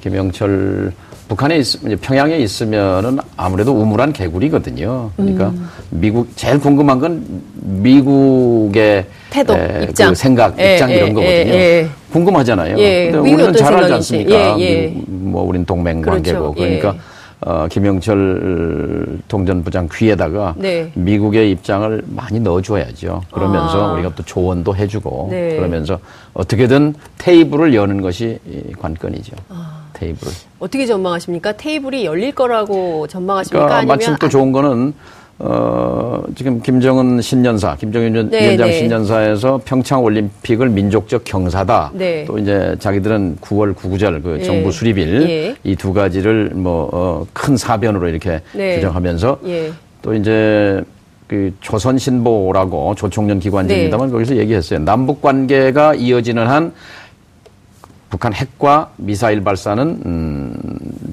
[0.00, 0.92] 김영철
[1.28, 5.10] 북한에 있, 평양에 있으면은 아무래도 우물한 개구리거든요.
[5.16, 5.68] 그러니까 음.
[5.90, 11.14] 미국 제일 궁금한 건 미국의 태도, 에, 그 입장, 그 생각, 예, 입장 예, 이런
[11.14, 11.30] 거거든요.
[11.30, 11.88] 예, 예.
[12.12, 12.76] 궁금하잖아요.
[12.78, 14.58] 예, 근데 우리는 잘 알지 않습니까?
[14.58, 14.94] 예, 예.
[15.06, 16.54] 뭐 우린 동맹 관계고 그렇죠.
[16.54, 16.96] 그러니까
[17.42, 20.90] 어, 김영철 통전부장 귀에다가 네.
[20.94, 23.22] 미국의 입장을 많이 넣어줘야죠.
[23.32, 23.92] 그러면서 아.
[23.94, 25.56] 우리가 또 조언도 해주고 네.
[25.56, 25.98] 그러면서
[26.34, 28.38] 어떻게든 테이블을 여는 것이
[28.78, 29.36] 관건이죠.
[29.48, 29.80] 아.
[29.94, 30.32] 테이블을.
[30.58, 31.52] 어떻게 전망하십니까?
[31.52, 33.66] 테이블이 열릴 거라고 전망하십니까?
[33.66, 34.94] 그러니까 마침 또 좋은 거는
[35.42, 38.72] 어, 지금 김정은 신년사, 김정은 네, 위원장 네.
[38.74, 41.92] 신년사에서 평창 올림픽을 민족적 경사다.
[41.94, 42.26] 네.
[42.26, 44.44] 또 이제 자기들은 9월 구구절 그 예.
[44.44, 45.56] 정부 수립일 예.
[45.64, 48.76] 이두 가지를 뭐, 어, 큰 사변으로 이렇게 네.
[48.76, 49.72] 규정하면서 예.
[50.02, 50.82] 또 이제
[51.26, 54.12] 그 조선신보라고 조총련 기관지입니다만 네.
[54.12, 54.80] 거기서 얘기했어요.
[54.80, 56.74] 남북 관계가 이어지는 한
[58.10, 60.54] 북한 핵과 미사일 발사는 음,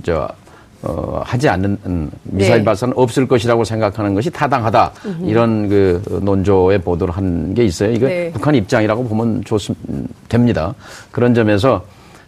[0.03, 0.27] 저
[0.83, 2.65] 어, 하지 않는 음, 미사일 네.
[2.65, 5.25] 발사는 없을 것이라고 생각하는 것이 타당하다 음흠.
[5.29, 7.91] 이런 그 논조의 보도를 한 게 있어요.
[7.91, 8.31] 이거 네.
[8.31, 9.75] 북한 입장이라고 보면 좋습
[10.29, 10.75] 됩니다.
[11.11, 11.83] 그런 점에서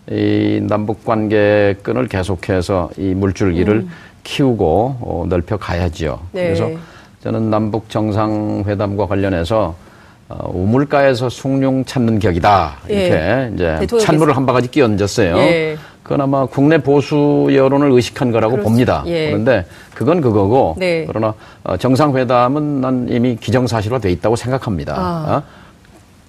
[0.10, 3.90] 이 남북 관계 끈을 계속해서 이 물줄기를 음.
[4.24, 6.20] 키우고 어, 넓혀 가야지요.
[6.32, 6.46] 네.
[6.46, 6.70] 그래서
[7.22, 9.76] 저는 남북 정상회담과 관련해서
[10.30, 12.78] 어, 우물가에서 숭늉 찾는 격이다.
[12.88, 13.52] 이렇게 예.
[13.54, 15.38] 이제 찬물을 한 바가지 끼얹었어요.
[15.38, 15.78] 예.
[16.10, 18.68] 그건 아마 국내 보수 여론을 의식한 거라고 그렇죠.
[18.68, 19.04] 봅니다.
[19.06, 19.28] 예.
[19.28, 21.06] 그런데 그건 그거고 네.
[21.08, 24.96] 그러나 어, 정상회담은 난 이미 기정사실화 돼 있다고 생각합니다.
[24.98, 25.36] 아.
[25.36, 25.44] 어?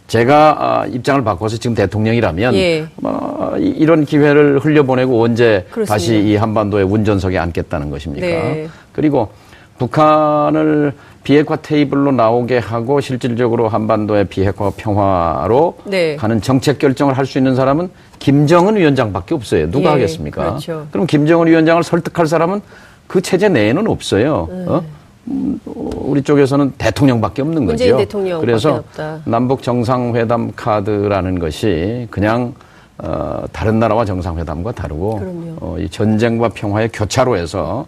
[0.07, 2.87] 제가 아, 입장을 바꿔서 지금 대통령이라면 예.
[2.97, 5.95] 뭐, 이런 기회를 흘려보내고 언제 그렇습니다.
[5.95, 8.27] 다시 이 한반도의 운전석에 앉겠다는 것입니까?
[8.27, 8.69] 네.
[8.93, 9.31] 그리고
[9.79, 16.16] 북한을 비핵화 테이블로 나오게 하고 실질적으로 한반도의 비핵화 평화로 네.
[16.16, 19.70] 가는 정책 결정을 할 수 있는 사람은 김정은 위원장밖에 없어요.
[19.70, 20.42] 누가 예, 하겠습니까?
[20.42, 20.87] 그렇죠.
[20.90, 22.61] 그럼 김정은 위원장을 설득할 사람은
[23.06, 24.48] 그 체제 내에는 없어요.
[24.50, 24.64] 음.
[24.68, 24.83] 어?
[25.28, 27.96] 음, 우리 쪽에서는 대통령밖에 없는 거죠.
[27.98, 28.83] 대통령 그래서.
[29.26, 32.54] 남북 정상회담 카드라는 것이 그냥
[32.98, 37.87] 어, 다른 나라와 정상회담과 다르고 어, 이 전쟁과 평화의 교차로에서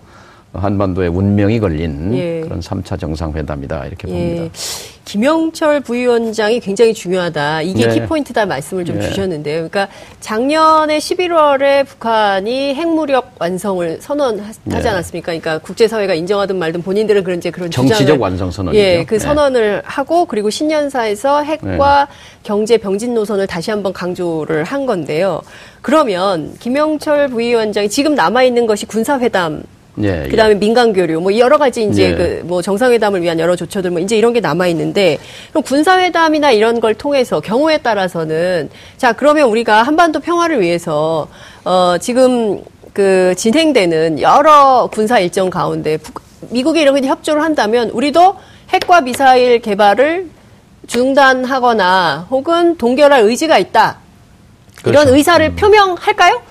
[0.53, 2.41] 한반도의 운명이 걸린 예.
[2.41, 4.13] 그런 3차 정상회담이다 이렇게 예.
[4.13, 4.59] 봅니다.
[5.05, 7.63] 김영철 부위원장이 굉장히 중요하다.
[7.63, 7.95] 이게 네.
[7.95, 9.09] 키포인트다 말씀을 좀 네.
[9.09, 9.69] 주셨는데요.
[9.69, 9.89] 그러니까
[10.21, 14.77] 작년에 11월에 북한이 핵무력 완성을 선언하지 네.
[14.89, 15.27] 않았습니까?
[15.27, 18.81] 그러니까 국제사회가 인정하든 말든 본인들은 그런 이제 그런 정치적 주장을, 완성 선언이죠.
[18.81, 19.19] 예, 그 네.
[19.19, 22.15] 선언을 하고 그리고 신년사에서 핵과 네.
[22.45, 25.43] 경제 병진 노선을 다시 한번 강조를 한 건데요.
[25.81, 29.65] 그러면 김영철 부위원장이 지금 남아 있는 것이 군사회담
[30.01, 30.59] 예, 그다음에 예.
[30.59, 32.43] 민간 교류 뭐 여러 가지 이제 예.
[32.43, 35.19] 그뭐 정상회담을 위한 여러 조처들 뭐 이제 이런 게 남아 있는데
[35.51, 41.29] 그럼 군사회담이나 이런 걸 통해서 경우에 따라서는 자 그러면 우리가 한반도 평화를 위해서
[41.65, 42.63] 어 지금
[42.95, 48.37] 그 진행되는 여러 군사 일정 가운데 북, 미국이 이런 협조를 한다면 우리도
[48.71, 50.31] 핵과 미사일 개발을
[50.87, 53.99] 중단하거나 혹은 동결할 의지가 있다.
[54.83, 55.03] 그렇죠.
[55.03, 55.57] 이런 의사를 음.
[55.57, 56.43] 표명할까요?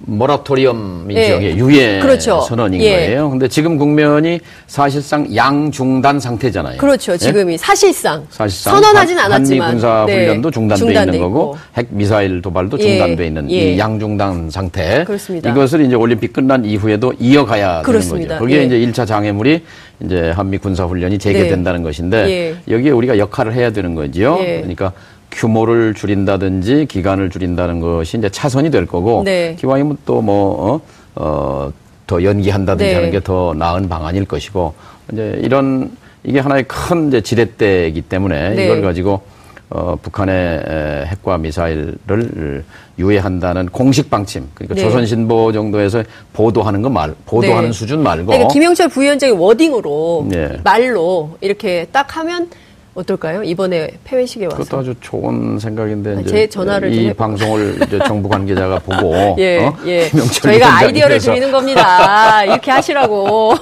[0.00, 1.20] 모라토리엄이죠.
[1.20, 1.56] 네.
[1.56, 2.40] 유예 그렇죠.
[2.42, 2.90] 선언인 예.
[2.90, 3.30] 거예요.
[3.30, 6.78] 근데 지금 국면이 사실상 양중단 상태잖아요.
[6.78, 7.12] 그렇죠.
[7.12, 7.16] 예?
[7.16, 7.56] 지금이 예?
[7.56, 10.18] 사실상, 사실상 선언하진 않았지만 한미 군사 네.
[10.26, 10.54] 훈련도 네.
[10.54, 11.32] 중단돼, 중단돼 있는 있고.
[11.32, 12.82] 거고 핵 미사일 도발도 예.
[12.82, 13.72] 중단돼 있는 예.
[13.72, 15.04] 이 양중단 상태.
[15.04, 15.50] 그렇습니다.
[15.50, 18.38] 이것을 이제 올림픽 끝난 이후에도 이어가야 그렇습니다.
[18.38, 18.56] 되는 거죠.
[18.56, 18.64] 예.
[18.64, 19.62] 이제 1차 장애물이
[20.04, 21.88] 이제 한미 군사 훈련이 재개된다는 네.
[21.88, 22.72] 것인데 예.
[22.74, 24.36] 여기에 우리가 역할을 해야 되는 거지요.
[24.36, 24.92] 그러니까
[25.36, 29.54] 규모를 줄인다든지 기간을 줄인다는 것이 이제 차선이 될 거고 네.
[29.58, 30.80] 기왕이면 또뭐 어,
[31.14, 31.72] 어,
[32.06, 32.94] 더 연기한다든지 네.
[32.94, 34.74] 하는 게 더 나은 방안일 것이고
[35.12, 35.90] 이제 이런
[36.24, 38.64] 이게 하나의 큰 이제 지렛대이기 때문에 네.
[38.64, 39.20] 이걸 가지고
[39.68, 42.64] 어, 북한의 핵과 미사일을
[42.98, 44.80] 유예한다는 공식 방침, 그러니까 네.
[44.80, 47.72] 조선신보 정도에서 보도하는 거 말, 보도하는 네.
[47.72, 48.26] 수준 말고.
[48.26, 50.56] 그러니까 김영철 부위원장의 워딩으로 네.
[50.62, 52.48] 말로 이렇게 딱 하면
[52.96, 53.42] 어떨까요?
[53.42, 54.56] 이번에 폐회식에 와서.
[54.56, 59.76] 그것도 아주 좋은 생각인데 아, 제 전화를 이 방송을 이제 정부 관계자가 보고 예, 어?
[59.86, 60.08] 예.
[60.42, 62.42] 저희가 아이디어를 드리는 겁니다.
[62.48, 63.54] 이렇게 하시라고.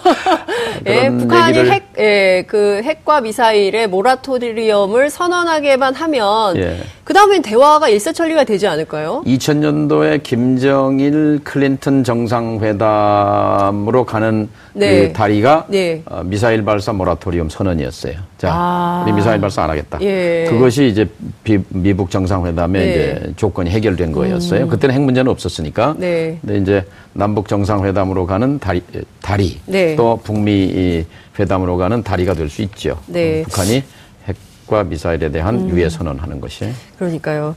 [0.87, 6.77] 예, 북한이 핵, 예, 그 핵과 미사일의 모라토리엄을 선언하게만 하면 예.
[7.03, 9.25] 그 다음엔 대화가 일사천리가 되지 않을까요?
[9.27, 12.05] 2000년도에 김정일 클린턴
[12.85, 15.09] 정상회담으로 가는 네.
[15.09, 16.03] 그 다리가 네.
[16.07, 18.15] 어, 미사일 발사 모라토리엄 선언이었어요.
[18.45, 19.03] 자, 아.
[19.07, 19.99] 우리 미사일 발사 안 하겠다.
[20.03, 20.47] 예.
[20.49, 21.09] 그것이 이제
[21.43, 22.93] 비, 미북 정상회담의 네.
[22.93, 24.65] 이제 조건이 해결된 거였어요.
[24.65, 24.69] 음.
[24.69, 25.95] 그때는 핵 문제는 없었으니까.
[25.99, 26.39] 네.
[26.41, 28.83] 근데 이제 남북 정상회담으로 가는 다리,
[29.23, 29.97] 다리 네.
[29.97, 31.05] 또 북미
[31.39, 32.99] 회담으로 가는 다리가 될 수 있죠.
[33.07, 33.41] 네.
[33.41, 33.83] 음, 북한이
[34.29, 35.71] 핵과 미사일에 대한 음.
[35.71, 36.69] 유예 선언하는 것이.
[36.99, 37.57] 그러니까요.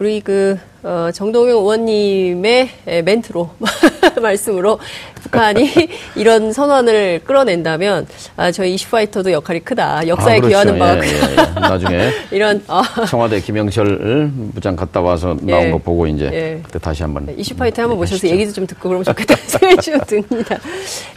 [0.00, 2.70] 우리 그 어, 정동영 의원님의
[3.04, 3.50] 멘트로
[4.22, 4.78] 말씀으로
[5.22, 5.70] 북한이
[6.16, 8.06] 이런 선언을 끌어낸다면
[8.38, 10.08] 아, 저희 이슈파이터도 역할이 크다.
[10.08, 10.48] 역사에 아, 그렇죠.
[10.48, 11.60] 기여하는 바가 예, 예, 예.
[11.60, 12.80] 나중에 이런 어.
[13.06, 15.70] 청와대 김영철 부장 갔다 와서 나온 예.
[15.70, 16.60] 거 보고 이제 예.
[16.64, 20.56] 그때 다시 한번 네, 이슈파이터 한번 모셔서 얘기도 좀 듣고 그러면 좋겠다는 생각이 좀 듭니다.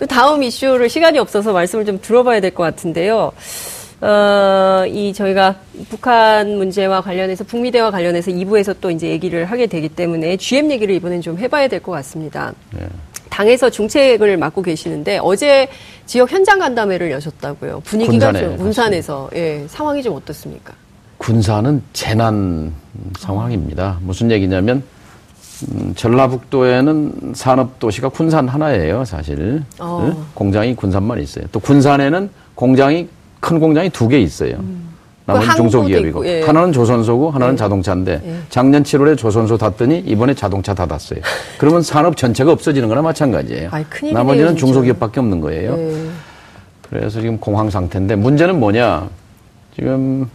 [0.09, 3.31] 다음 이슈를 시간이 없어서 말씀을 좀 들어봐야 될 것 같은데요.
[4.05, 5.55] 어, 이 저희가
[5.89, 10.93] 북한 문제와 관련해서 북미 대화 관련해서 2부에서 또 이제 얘기를 하게 되기 때문에 GM 얘기를
[10.95, 12.53] 이번엔 좀 해봐야 될 것 같습니다.
[12.71, 12.85] 네.
[13.29, 15.69] 당에서 중책을 맡고 계시는데 어제
[16.05, 17.79] 지역 현장 간담회를 여셨다고요.
[17.85, 20.73] 분위기가 군산에, 좀 군산에서 예, 상황이 좀 어떻습니까?
[21.17, 22.73] 군산은 재난
[23.17, 23.99] 상황입니다.
[24.01, 24.83] 무슨 얘기냐면
[25.71, 29.63] 음, 전라북도에는 산업도시가 군산 하나예요, 사실.
[29.79, 30.11] 어.
[30.13, 30.21] 네?
[30.33, 31.45] 공장이 군산만 있어요.
[31.53, 33.07] 또 군산에는 공장이
[33.43, 34.55] 큰 공장이 두 개 있어요.
[34.59, 34.89] 음.
[35.25, 36.41] 나머지 그 중소기업이고 예.
[36.43, 37.57] 하나는 조선소고 하나는 예.
[37.57, 38.35] 자동차인데 예.
[38.49, 41.19] 작년 7월에 조선소 닫더니 이번에 자동차 닫았어요.
[41.57, 43.69] 그러면 산업 전체가 없어지는 거나 마찬가지예요.
[43.71, 45.77] 아이, 나머지는 중소기업밖에 없는 거예요.
[45.77, 46.09] 예.
[46.89, 49.07] 그래서 지금 공황 상태인데 문제는 뭐냐?
[49.75, 50.29] 지금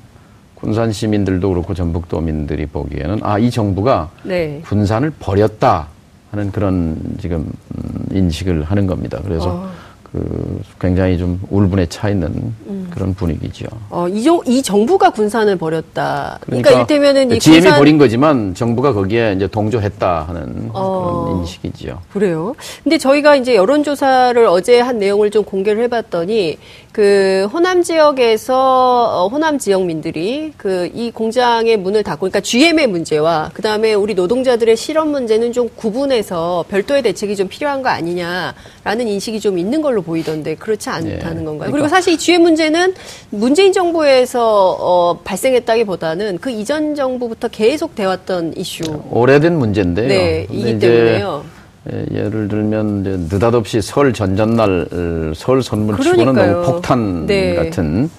[0.55, 4.61] 군산 시민들도 그렇고 전북도민들이 보기에는 아 이 정부가 네.
[4.66, 5.87] 군산을 버렸다
[6.31, 9.18] 하는 그런 지금 음, 인식을 하는 겁니다.
[9.23, 9.71] 그래서 어.
[10.12, 12.29] 그 굉장히 좀 울분에 차 있는
[12.66, 12.88] 음.
[12.90, 13.66] 그런 분위기죠.
[13.90, 16.38] 어, 이, 정, 이 정부가 군산을 버렸다.
[16.40, 17.79] 그러니까, 그러니까 이를테면은 이 GM이 군산...
[17.79, 22.01] 버린 거지만 정부가 거기에 이제 동조했다 하는 어, 그런 인식이죠.
[22.12, 22.55] 그래요.
[22.83, 26.59] 근데 저희가 이제 여론조사를 어제 한 내용을 좀 공개를 해봤더니
[26.92, 33.62] 그 호남 지역에서 어, 호남 지역민들이 그 이 공장의 문을 닫고 그러니까 GM의 문제와 그
[33.62, 39.59] 다음에 우리 노동자들의 실업 문제는 좀 구분해서 별도의 대책이 좀 필요한 거 아니냐라는 인식이 좀
[39.59, 41.44] 있는 걸로 보이던데 그렇지 않다는 예.
[41.44, 41.44] 건가요?
[41.44, 41.70] 그러니까.
[41.70, 42.94] 그리고 사실 이 GM 문제는
[43.31, 48.83] 문재인 정부에서 어, 발생했다기보다는 그 이전 정부부터 계속 돼왔던 이슈.
[49.11, 50.09] 오래된 문제인데요.
[50.09, 51.44] 네, 이기 때문에요.
[51.92, 57.55] 예, 예를 들면 이제 느닷없이 설 전전날 어, 설 선물 치고는 너무 폭탄 네.
[57.55, 58.11] 같은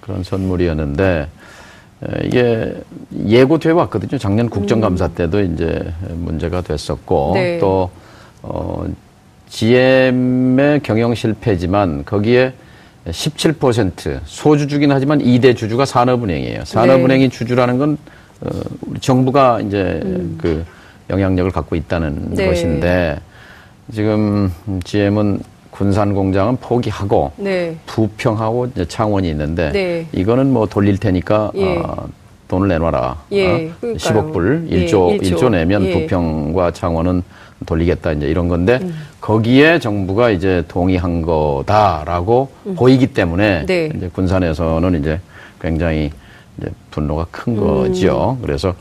[0.00, 1.28] 그런 선물이었는데
[2.24, 2.74] 이게
[3.26, 4.18] 예고돼 왔거든요.
[4.18, 5.14] 작년 국정감사 음.
[5.14, 7.58] 때도 이제 문제가 됐었고 네.
[7.58, 7.90] 또
[8.42, 8.84] 어,
[9.48, 12.52] GM의 경영 실패지만 거기에
[13.06, 16.64] 17% 소주주긴 하지만 2대 주주가 산업은행이에요.
[16.64, 17.28] 산업은행이 네.
[17.28, 17.98] 주주라는 건
[18.40, 18.48] 어,
[18.82, 20.36] 우리 정부가 이제 음.
[20.40, 20.64] 그
[21.10, 22.46] 영향력을 갖고 있다는 네.
[22.46, 23.18] 것인데
[23.92, 24.52] 지금
[24.84, 25.40] GM은
[25.70, 27.76] 군산 공장은 포기하고 네.
[27.86, 30.06] 부평하고 창원이 있는데 네.
[30.12, 31.78] 이거는 뭐 돌릴 테니까 예.
[31.78, 32.08] 어,
[32.46, 33.22] 돈을 내놔라.
[33.32, 33.70] 예, 어?
[33.82, 35.92] 10억 불, 예, 1조, 1조, 1조 내면 예.
[35.92, 37.22] 부평과 창원은
[37.66, 38.94] 돌리겠다 이제 이런 건데 음.
[39.20, 42.74] 거기에 정부가 이제 동의한 거다라고 음.
[42.74, 43.90] 보이기 때문에 네.
[43.96, 45.18] 이제 군산에서는 이제
[45.60, 46.10] 굉장히
[46.58, 47.60] 이제 분노가 큰 음.
[47.60, 48.38] 거죠.
[48.42, 48.74] 그래서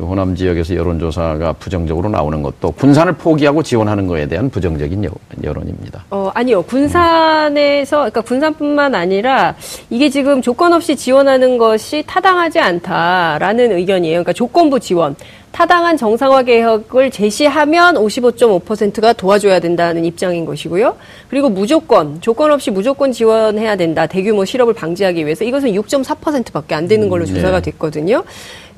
[0.00, 6.06] 그 호남 지역에서 여론조사가 부정적으로 나오는 것도 군산을 포기하고 지원하는 거에 대한 부정적인 여 론입니다.
[6.08, 6.62] 어, 아니요.
[6.62, 9.54] 군산에서, 그러니까 군산뿐만 아니라
[9.90, 14.14] 이게 지금 조건 없이 지원하는 것이 타당하지 않다라는 의견이에요.
[14.14, 15.14] 그러니까 조건부 지원.
[15.52, 20.96] 타당한 정상화 개혁을 제시하면 55.5%가 도와줘야 된다는 입장인 것이고요.
[21.28, 24.06] 그리고 무조건, 조건 없이 무조건 지원해야 된다.
[24.06, 27.70] 대규모 실업을 방지하기 위해서 이것은 6.4%밖에 안 되는 걸로 음, 조사가 네.
[27.72, 28.22] 됐거든요.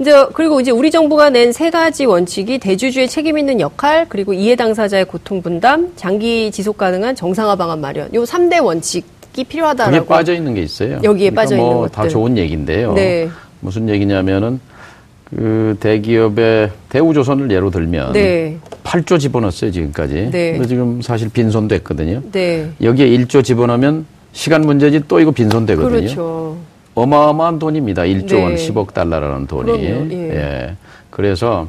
[0.00, 4.56] 이제 그리고 이제 우리 정부가 낸 세 가지 원칙이 대주주의 책임 있는 역할, 그리고 이해
[4.56, 8.12] 당사자의 고통 분담, 장기 지속 가능한 정상화 방안 마련.
[8.14, 9.04] 요 3대 원칙
[9.36, 9.96] 이 필요하다라고.
[9.96, 10.94] 여기에 빠져 있는 게 있어요.
[11.04, 12.94] 여기에 그러니까 빠져 있는 뭐다 좋은 얘기인데요.
[12.94, 13.28] 네.
[13.60, 14.60] 무슨 얘기냐면은
[15.34, 18.58] 그 대기업의 대우조선을 예로 들면 네.
[18.84, 20.30] 8조 집어넣었어요 지금까지.
[20.30, 20.52] 네.
[20.52, 22.22] 근데 지금 사실 빈손됐거든요.
[22.32, 22.70] 네.
[22.82, 25.90] 여기에 1조 집어넣으면 시간 문제지 또 이거 빈손되거든요.
[25.90, 26.56] 그렇죠.
[26.94, 28.02] 어마어마한 돈입니다.
[28.02, 28.42] 1조 네.
[28.42, 29.82] 원 10억 달러라는 돈이.
[29.82, 30.06] 예.
[30.12, 30.76] 예.
[31.08, 31.66] 그래서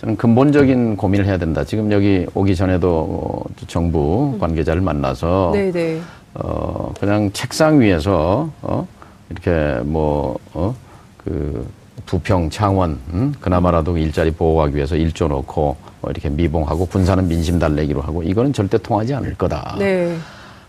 [0.00, 1.64] 저는 근본적인 고민을 해야 된다.
[1.64, 6.00] 지금 여기 오기 전에도 정부 관계자를 만나서 네, 네.
[6.34, 8.86] 어 그냥 책상 위에서 어
[9.30, 11.66] 이렇게 뭐어그
[12.10, 13.32] 부평, 창원, 음?
[13.40, 18.78] 그나마라도 일자리 보호하기 위해서 일조 넣고 뭐 이렇게 미봉하고 군사는 민심 달래기로 하고 이거는 절대
[18.78, 19.76] 통하지 않을 거다.
[19.78, 20.16] 네.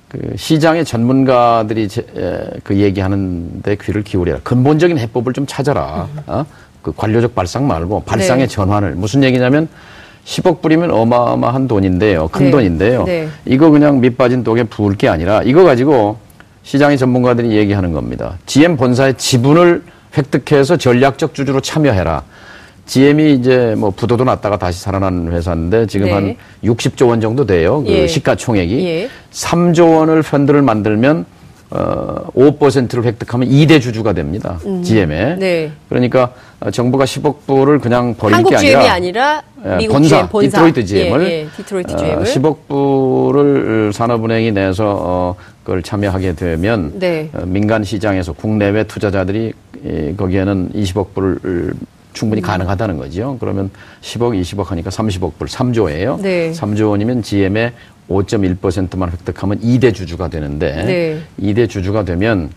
[0.07, 4.41] 그 시장의 전문가들이 제, 에, 그 얘기하는데 귀를 기울여라.
[4.43, 6.07] 근본적인 해법을 좀 찾아라.
[6.15, 6.21] 음.
[6.27, 6.45] 어?
[6.83, 8.53] 그 관료적 발상 말고 발상의 네.
[8.53, 9.67] 전환을 무슨 얘기냐면
[10.25, 12.27] 10억 불이면 어마어마한 돈인데요.
[12.27, 12.51] 큰 네.
[12.51, 13.05] 돈인데요.
[13.05, 13.27] 네.
[13.47, 16.19] 이거 그냥 밑 빠진 독에 부을 게 아니라 이거 가지고
[16.61, 18.37] 시장의 전문가들이 얘기하는 겁니다.
[18.45, 19.81] GM 본사의 지분을
[20.17, 22.23] 획득해서 전략적 주주로 참여해라.
[22.85, 26.13] GM이 이제 뭐 부도도 났다가 다시 살아난 회사인데 지금 네.
[26.13, 27.83] 한 60조 원 정도 돼요.
[27.83, 28.07] 그 예.
[28.07, 28.85] 시가총액이.
[28.85, 29.09] 예.
[29.31, 31.25] 3조 원을 펀드를 만들면
[31.69, 34.59] 어, 5%를 획득하면 2대 주주가 됩니다.
[34.65, 34.83] 음.
[34.83, 35.35] GM에.
[35.35, 35.71] 네.
[35.87, 36.33] 그러니까
[36.73, 39.43] 정부가 10억 불을 그냥 버릴 게 아니라, 아니라
[39.79, 41.47] 예, 본사, GM, 디트로이트 GM을 예, 예.
[41.55, 47.29] 디트로이트 GM을 어, 10억 불을 산업은행이 내서 어, 그걸 참여하게 되면 네.
[47.33, 51.73] 어, 민간 시장에서 국내외 투자자들이 이, 거기에는 20억 불을
[52.13, 52.43] 충분히 음.
[52.43, 53.37] 가능하다는 거죠.
[53.39, 53.69] 그러면
[54.01, 56.19] 10억, 20억 하니까 30억 불, 3조예요.
[56.21, 56.51] 네.
[56.51, 57.73] 3조 원이면 GM의
[58.09, 61.21] 5.1%만 획득하면 2대 주주가 되는데 네.
[61.39, 62.49] 2대 주주가 되면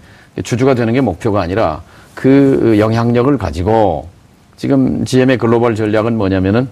[0.43, 1.83] 주주가 되는 게 목표가 아니라
[2.15, 4.09] 그 영향력을 가지고
[4.57, 6.69] 지금 GM의 글로벌 전략은 뭐냐면은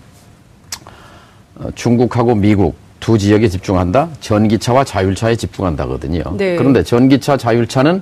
[1.57, 4.09] 어, 중국하고 미국 두 지역에 집중한다.
[4.21, 6.23] 전기차와 자율차에 집중한다거든요.
[6.37, 6.57] 네.
[6.57, 8.01] 그런데 전기차, 자율차는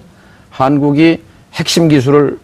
[0.51, 1.23] 한국이
[1.55, 2.39] 핵심 기술을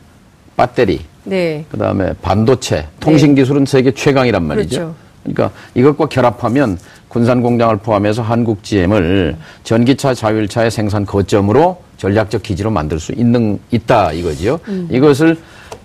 [0.56, 1.64] 배터리, 네.
[1.70, 3.42] 그다음에 반도체, 통신 네.
[3.42, 4.76] 기술은 세계 최강이란 말이죠.
[4.76, 4.94] 그렇죠.
[5.22, 13.00] 그러니까 이것과 결합하면 군산 공장을 포함해서 한국 GM을 전기차, 자율차의 생산 거점으로 전략적 기지로 만들
[13.00, 14.60] 수 있는 있다 이거지요.
[14.68, 14.88] 음.
[14.90, 15.36] 이것을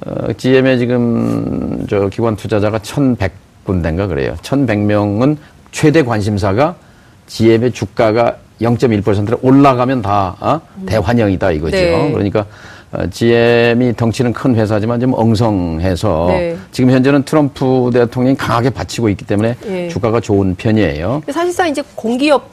[0.05, 4.35] 어, GM의 지금 저 기관 투자자가 1,100군데인가 그래요.
[4.41, 5.37] 1,100명은
[5.71, 6.75] 최대 관심사가
[7.27, 10.61] GM의 주가가 0.1%로 올라가면 다 어?
[10.85, 11.75] 대환영이다 이거죠.
[11.75, 12.11] 네.
[12.11, 12.45] 그러니까 어,
[13.09, 16.57] GM이 덩치는 큰 회사지만 좀 엉성해서 네.
[16.71, 19.87] 지금 현재는 트럼프 대통령이 강하게 받치고 있기 때문에 네.
[19.87, 21.23] 주가가 좋은 편이에요.
[21.31, 22.49] 사실상 이제 공기업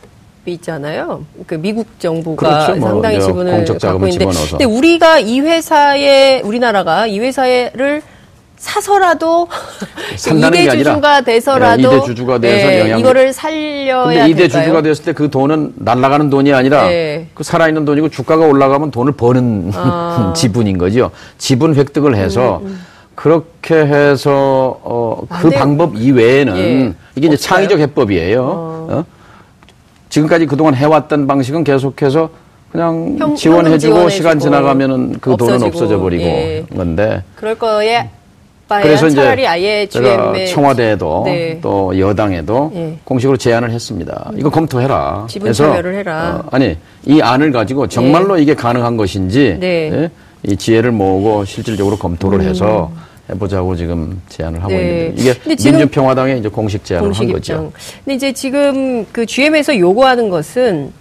[0.46, 1.24] 있잖아요.
[1.46, 2.80] 그 미국 정부가 그렇죠.
[2.80, 4.58] 뭐 상당히 지분을 갖고 있는데, 집어넣어서.
[4.58, 8.02] 근데 우리가 이 회사에 우리나라가 이 회사를
[8.58, 9.48] 사서라도
[10.14, 15.12] 이대 주주가 돼서라도 이대 주주가 돼서 네, 영향 이거를 살려야 근데 이대 주주가 됐을 때
[15.12, 17.26] 그 돈은 날아가는 돈이 아니라 네.
[17.34, 20.32] 그 살아있는 돈이고 주가가 올라가면 돈을 버는 아.
[20.36, 21.10] 지분인 거죠.
[21.38, 22.80] 지분 획득을 해서 음, 음.
[23.14, 26.94] 그렇게 해서 어, 그 아, 방법 이외에는 예.
[27.16, 28.42] 이게 이제 창의적 해법이에요.
[28.42, 28.86] 어.
[28.90, 29.04] 어?
[30.08, 32.30] 지금까지 그동안 해왔던 방식은 계속해서
[32.70, 36.64] 그냥 형, 지원해주고 시간 지나가면은 그 없어지고, 돈은 없어져 버리고 예.
[36.76, 37.24] 건데.
[37.34, 38.08] 그럴 거에
[38.68, 41.58] 그래서 이제 아예 제가 청와대에도 네.
[41.62, 42.98] 또 여당에도 예.
[43.04, 44.30] 공식으로 제안을 했습니다.
[44.36, 45.26] 이거 검토해라.
[45.28, 46.42] 지분 참여를 해라.
[46.44, 46.76] 어, 아니
[47.06, 48.42] 이 안을 가지고 정말로 예.
[48.42, 49.90] 이게 가능한 것인지 네.
[49.92, 50.10] 예?
[50.42, 52.46] 이 지혜를 모으고 실질적으로 검토를 음.
[52.46, 52.92] 해서
[53.30, 55.12] 해보자고 지금 제안을 하고 네.
[55.12, 55.34] 있는데 이게
[55.70, 57.56] 민주평화당의 이제 공식 제안을 공식 한 입장.
[57.64, 57.72] 거죠.
[58.04, 60.92] 근데 이제 지금 그 GM에서 요구하는 것은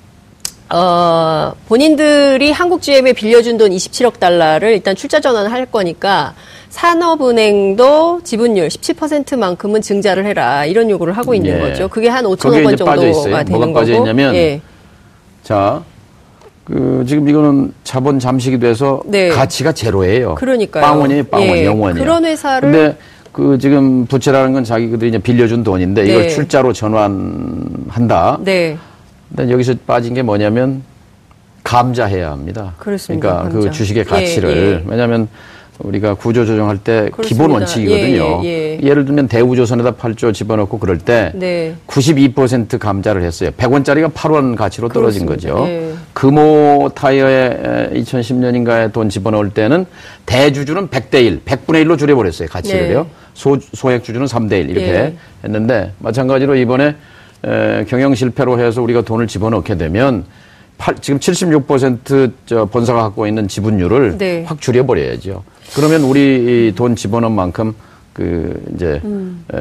[0.70, 6.34] 어, 본인들이 한국 GM에 빌려준 돈 27억 달러를 일단 출자 전환을 할 거니까
[6.70, 11.60] 산업은행도 지분율 17%만큼은 증자를 해라 이런 요구를 하고 있는 예.
[11.60, 11.88] 거죠.
[11.88, 12.96] 그게 한 5천억 원 정도가
[13.44, 13.92] 되는 뭐가 거고.
[13.92, 14.62] 있냐면 예.
[15.44, 15.82] 자.
[16.66, 19.30] 그 지금 이거는 자본 잠식이 돼서 네.
[19.30, 20.36] 가치가 제로예요.
[20.36, 20.84] 그러니까요.
[20.84, 21.66] 빵원이 빵원 예.
[21.66, 22.04] 영원이요.
[22.04, 22.98] 그런 회사를 근데
[23.32, 26.10] 그 지금 부채라는 건 자기들이 이제 빌려준 돈인데 네.
[26.10, 28.40] 이걸 출자로 전환한다.
[28.44, 28.78] 네.
[29.36, 30.84] 근데 여기서 빠진 게 뭐냐면
[31.64, 32.74] 감자해야 합니다.
[32.78, 33.28] 그렇습니다.
[33.28, 33.70] 그러니까 그 감자.
[33.70, 34.84] 그 주식의 가치를 예, 예.
[34.86, 35.28] 왜냐하면
[35.80, 37.28] 우리가 구조 조정할 때 그렇습니다.
[37.28, 38.42] 기본 원칙이거든요.
[38.46, 41.76] 예, 예, 를 들면 대우조선에다 8조 집어넣고 그럴 때 네.
[41.86, 43.52] 92% 감자를 했어요.
[43.52, 45.54] 100원짜리가 8원 가치로 떨어진 그렇습니다.
[45.54, 45.70] 거죠.
[45.70, 45.94] 예.
[46.14, 49.86] 금호 타이어에 2010년인가에 돈 집어넣을 때는
[50.26, 52.48] 대주주는 100대 1, 100분의 1로 줄여버렸어요.
[52.48, 53.04] 가치를요.
[53.04, 53.10] 네.
[53.34, 55.14] 소, 소액 주주는 3대 1 이렇게 예.
[55.44, 56.96] 했는데 마찬가지로 이번에
[57.46, 60.26] 에, 경영 실패로 해서 우리가 돈을 집어넣게 되면
[60.78, 64.44] 8, 지금 76%저 본사가 갖고 있는 지분율을 네.
[64.46, 65.44] 확 줄여버려야죠.
[65.76, 67.74] 그러면 우리 돈 집어넣은 만큼
[68.14, 69.44] 그 이제 음.
[69.54, 69.58] 에,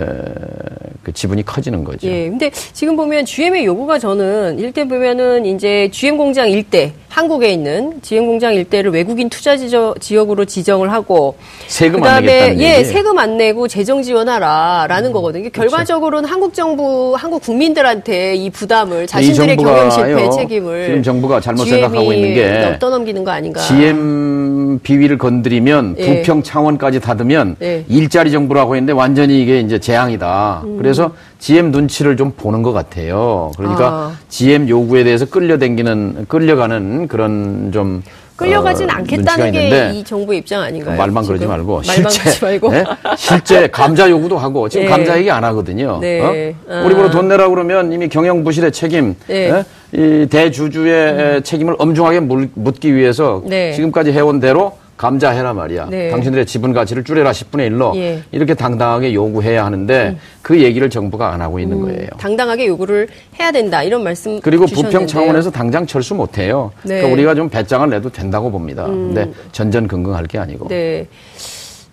[1.02, 2.06] 그 지분이 커지는 거죠.
[2.08, 2.28] 예.
[2.28, 8.26] 근데 지금 보면 GM의 요구가 저는 일대 보면은 이제 GM 공장 일대 한국에 있는 GM
[8.26, 14.02] 공장 일대를 외국인 투자 지역으로 지정을 하고 세금 그다음에 안 예, 세금 안 내고 재정
[14.02, 15.12] 지원하라라는 음.
[15.12, 15.50] 거거든요.
[15.50, 15.60] 그렇죠.
[15.60, 22.12] 결과적으로는 한국 정부 한국 국민들한테 이 부담을 자신들의 경영 실패 책임을 지금 정부가 잘못 생각하고
[22.12, 23.60] 있는 게 떠넘기는 거 아닌가?
[23.60, 26.22] GM 비위를 건드리면 예.
[26.22, 27.84] 부평 창원까지 닫으면 예.
[27.88, 30.62] 일자리 정 정부라고 했는데 완전히 이게 이제 재앙이다.
[30.64, 30.76] 음.
[30.78, 33.52] 그래서 GM 눈치를 좀 보는 것 같아요.
[33.56, 34.12] 그러니까 아.
[34.28, 38.02] GM 요구에 대해서 끌려댕기는 끌려가는 그런 좀
[38.36, 40.96] 끌려가진 어, 않겠다는 게 이 정부의 입장 아닌가요?
[40.96, 41.36] 말만 지금?
[41.38, 42.70] 그러지 말고 말만 실제 말고.
[42.70, 42.84] 네?
[43.16, 44.90] 실제 감자 요구도 하고 지금 네.
[44.90, 45.98] 감자 얘기 안 하거든요.
[46.00, 46.20] 네.
[46.68, 46.72] 어?
[46.72, 46.82] 아.
[46.84, 49.50] 우리 보러 돈 내라 그러면 이미 경영 부실의 책임, 네.
[49.50, 49.64] 네?
[49.92, 51.40] 이 대주주의 음.
[51.42, 53.72] 책임을 엄중하게 묻기 위해서 네.
[53.72, 55.88] 지금까지 해온 대로 감자해라 말이야.
[55.90, 56.10] 네.
[56.10, 58.22] 당신들의 지분 가치를 줄여라 10분의 1로 예.
[58.32, 60.18] 이렇게 당당하게 요구해야 하는데 음.
[60.42, 62.08] 그 얘기를 정부가 안 하고 있는 음, 거예요.
[62.18, 66.72] 당당하게 요구를 해야 된다 이런 말씀 그리고 부평 차원에서 당장 철수 못 해요.
[66.82, 66.96] 네.
[66.96, 68.86] 그러니까 우리가 좀 배짱을 내도 된다고 봅니다.
[68.86, 69.14] 음.
[69.14, 70.68] 근데 전전긍긍할 게 아니고.
[70.68, 71.06] 네.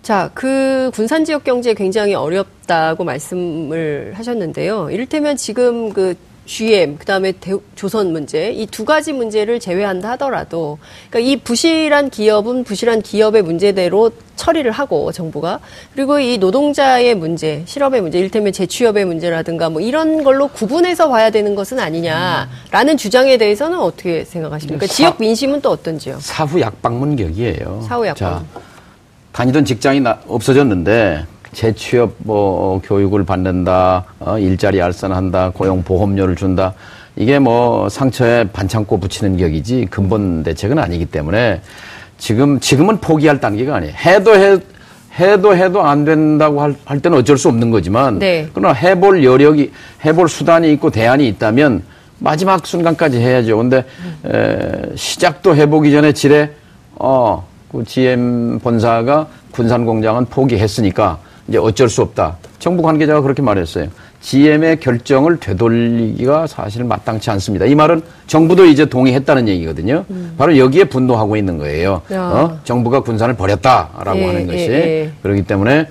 [0.02, 4.90] 자, 그 군산 지역 경제 굉장히 어렵다고 말씀을 하셨는데요.
[4.90, 6.14] 이를테면 지금 그
[6.46, 10.78] GM, 그다음에 대, 조선 문제 이 두 가지 문제를 제외한다 하더라도
[11.08, 15.60] 그러니까 이 부실한 기업은 부실한 기업의 문제대로 처리를 하고 정부가
[15.94, 21.54] 그리고 이 노동자의 문제, 실업의 문제, 일테면 재취업의 문제라든가 뭐 이런 걸로 구분해서 봐야 되는
[21.54, 24.86] 것은 아니냐라는 주장에 대해서는 어떻게 생각하십니까?
[24.86, 26.18] 사, 지역 민심은 또 어떤지요?
[26.20, 27.84] 사후 약방문격이에요.
[27.88, 28.16] 사후 약방.
[28.16, 28.60] 자,
[29.32, 36.74] 다니던 직장이 나, 없어졌는데 재취업 뭐 교육을 받는다, 어, 일자리 알선한다, 고용 보험료를 준다.
[37.16, 41.60] 이게 뭐 상처에 반창고 붙이는 격이지 근본 대책은 아니기 때문에
[42.18, 43.94] 지금 지금은 포기할 단계가 아니에요.
[43.94, 44.58] 해도 해
[45.18, 48.48] 해도 해도 안 된다고 할, 할 때는 어쩔 수 없는 거지만 네.
[48.52, 49.70] 그러나 해볼 여력이
[50.04, 51.84] 해볼 수단이 있고 대안이 있다면
[52.18, 53.56] 마지막 순간까지 해야죠.
[53.56, 53.84] 근데
[54.24, 54.30] 음.
[54.32, 56.50] 에, 시작도 해보기 전에 지뢰
[56.96, 61.18] 어, 그 GM 본사가 군산 공장은 포기했으니까
[61.48, 62.36] 이제 어쩔 수 없다.
[62.58, 63.88] 정부 관계자가 그렇게 말했어요.
[64.22, 67.66] GM의 결정을 되돌리기가 사실 마땅치 않습니다.
[67.66, 70.06] 이 말은 정부도 이제 동의했다는 얘기거든요.
[70.08, 70.34] 음.
[70.38, 72.00] 바로 여기에 분노하고 있는 거예요.
[72.10, 72.58] 어?
[72.64, 75.12] 정부가 군산을 버렸다라고 예, 하는 것이 예, 예.
[75.22, 75.86] 그렇기 때문에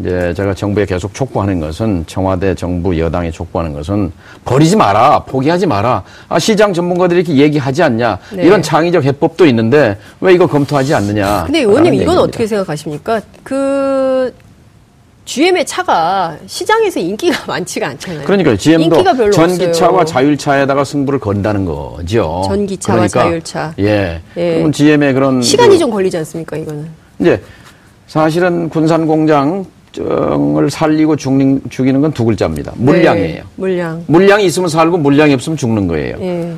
[0.00, 4.12] 이제 제가 정부에 계속 촉구하는 것은 청와대 정부 여당에 촉구하는 것은
[4.44, 8.42] 버리지 마라 포기하지 마라 아 시장 전문가들이 이렇게 얘기하지 않냐 네.
[8.42, 12.20] 이런 창의적 해법도 있는데 왜 이거 검토하지 않느냐 근데 의원님 이건 얘기입니다.
[12.20, 14.34] 어떻게 생각하십니까 그
[15.26, 18.24] GM의 차가 시장에서 인기가 많지가 않잖아요.
[18.24, 19.02] 그러니까 GM도
[19.32, 20.04] 전기차와 없어요.
[20.04, 22.42] 자율차에다가 승부를 건다는 거죠.
[22.46, 23.74] 전기차와 그러니까, 자율차.
[23.80, 24.20] 예.
[24.36, 24.54] 예.
[24.54, 26.86] 그럼 GM의 그런 시간이 그, 좀 걸리지 않습니까, 이거는?
[27.18, 27.42] 이제
[28.06, 29.64] 사실은 군산 공장
[29.98, 32.72] 을 살리고 죽는, 죽이는 건 두 글자입니다.
[32.76, 33.34] 물량이에요.
[33.36, 34.04] 네, 물량.
[34.06, 36.18] 물량이 있으면 살고 물량이 없으면 죽는 거예요.
[36.18, 36.54] 네.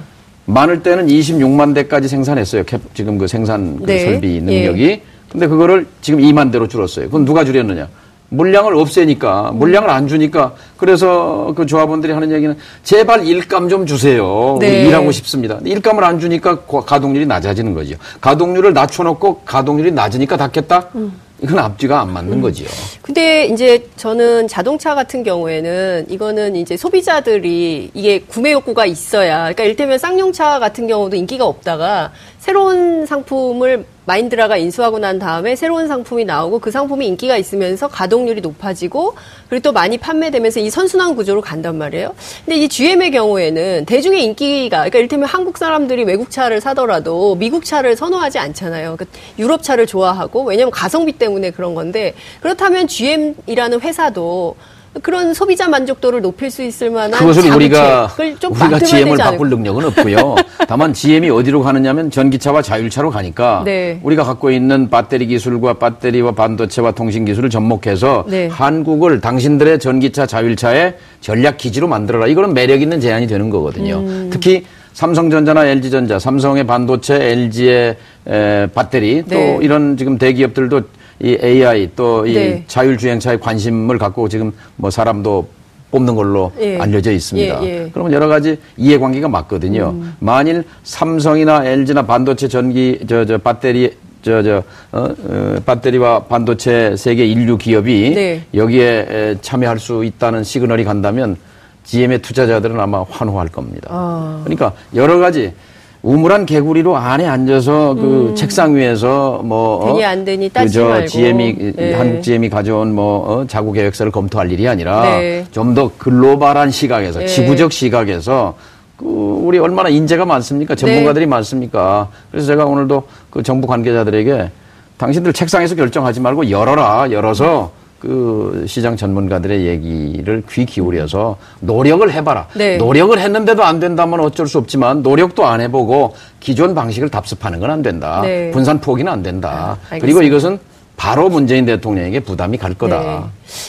[0.46, 2.64] 많을 때는 26만 대까지 생산했어요.
[2.64, 4.00] 캡, 지금 그 생산 그 네.
[4.00, 4.82] 설비 능력이.
[4.82, 5.02] 예.
[5.30, 7.06] 근데 그거를 지금 2만 대로 줄었어요.
[7.06, 7.88] 그건 누가 줄였느냐?
[8.30, 14.56] 물량을 없애니까 물량을 안 주니까 그래서 그 조합원들이 하는 얘기는 제발 일감 좀 주세요.
[14.60, 14.86] 네.
[14.86, 15.58] 일하고 싶습니다.
[15.64, 17.96] 일감을 안 주니까 가동률이 낮아지는 거죠.
[18.20, 20.88] 가동률을 낮춰놓고 가동률이 낮으니까 닿겠다.
[20.94, 21.12] 음.
[21.40, 22.42] 이건 앞뒤가 안 맞는 음.
[22.42, 22.68] 거지요.
[23.00, 29.98] 근데 이제 저는 자동차 같은 경우에는 이거는 이제 소비자들이 이게 구매 욕구가 있어야 그러니까 일테면
[29.98, 36.70] 쌍용차 같은 경우도 인기가 없다가 새로운 상품을 마인드라가 인수하고 난 다음에 새로운 상품이 나오고 그
[36.70, 39.14] 상품이 인기가 있으면서 가동률이 높아지고
[39.50, 42.14] 그리고 또 많이 판매되면서 이 선순환 구조로 간단 말이에요.
[42.46, 47.96] 근데 이 GM의 경우에는 대중의 인기가 그러니까 이를테면 한국 사람들이 외국 차를 사더라도 미국 차를
[47.96, 48.96] 선호하지 않잖아요.
[48.96, 54.56] 그러니까 유럽 차를 좋아하고 왜냐하면 가성비 때문에 그런 건데 그렇다면 GM이라는 회사도
[55.00, 60.34] 그런 소비자 만족도를 높일 수 있을 만한 그것을 우리가 우리가 GM을 바꿀 능력은 없고요.
[60.68, 64.00] 다만 GM이 어디로 가느냐면 전기차와 자율차로 가니까 네.
[64.02, 68.48] 우리가 갖고 있는 배터리 기술과 배터리와 반도체와 통신 기술을 접목해서 네.
[68.48, 72.26] 한국을 당신들의 전기차 자율차의 전략 기지로 만들어라.
[72.26, 73.98] 이거는 매력 있는 제안이 되는 거거든요.
[73.98, 74.30] 음.
[74.32, 77.96] 특히 삼성전자나 LG전자, 삼성의 반도체, LG의
[78.26, 79.58] 에, 배터리 또 네.
[79.62, 80.82] 이런 지금 대기업들도
[81.20, 82.64] 이 AI 또이 네.
[82.66, 85.48] 자율주행차에 관심을 갖고 지금 뭐 사람도
[85.90, 86.78] 뽑는 걸로 예.
[86.78, 87.64] 알려져 있습니다.
[87.64, 87.90] 예, 예.
[87.92, 89.90] 그러면 여러 가지 이해관계가 맞거든요.
[89.94, 90.14] 음.
[90.20, 94.62] 만일 삼성이나 LG나 반도체 전기 저 저 배터리 저저
[94.92, 98.42] 어, 어, 배터리와 반도체 세계 인류 기업이 네.
[98.54, 101.36] 여기에 참여할 수 있다는 시그널이 간다면
[101.84, 103.88] GM의 투자자들은 아마 환호할 겁니다.
[103.90, 104.40] 아.
[104.44, 105.54] 그러니까 여러 가지
[106.02, 108.34] 우물한 개구리로 안에 앉아서 그 음.
[108.36, 111.94] 책상 위에서 뭐 되니 안 되니 따지지 그저 말고 GM이 네.
[111.94, 115.44] 한국 GM이 가져온 뭐 어, 자구 계획서를 검토할 일이 아니라 네.
[115.50, 117.26] 좀더 글로벌한 시각에서 네.
[117.26, 118.54] 지구적 시각에서
[118.96, 120.74] 그 우리 얼마나 인재가 많습니까?
[120.74, 121.30] 전문가들이 네.
[121.30, 122.08] 많습니까?
[122.30, 124.50] 그래서 제가 오늘도 그 정부 관계자들에게
[124.98, 132.46] 당신들 책상에서 결정하지 말고 열어라 열어서 그 시장 전문가들의 얘기를 귀 기울여서 노력을 해봐라.
[132.54, 132.76] 네.
[132.76, 137.82] 노력을 했는데도 안 된다면 어쩔 수 없지만 노력도 안 해보고 기존 방식을 답습하는 건 안
[137.82, 138.20] 된다.
[138.22, 138.50] 네.
[138.50, 139.76] 분산 포기는 안 된다.
[139.90, 140.58] 아, 그리고 이것은
[140.96, 143.00] 바로 문재인 대통령에게 부담이 갈 거다.
[143.00, 143.20] 네.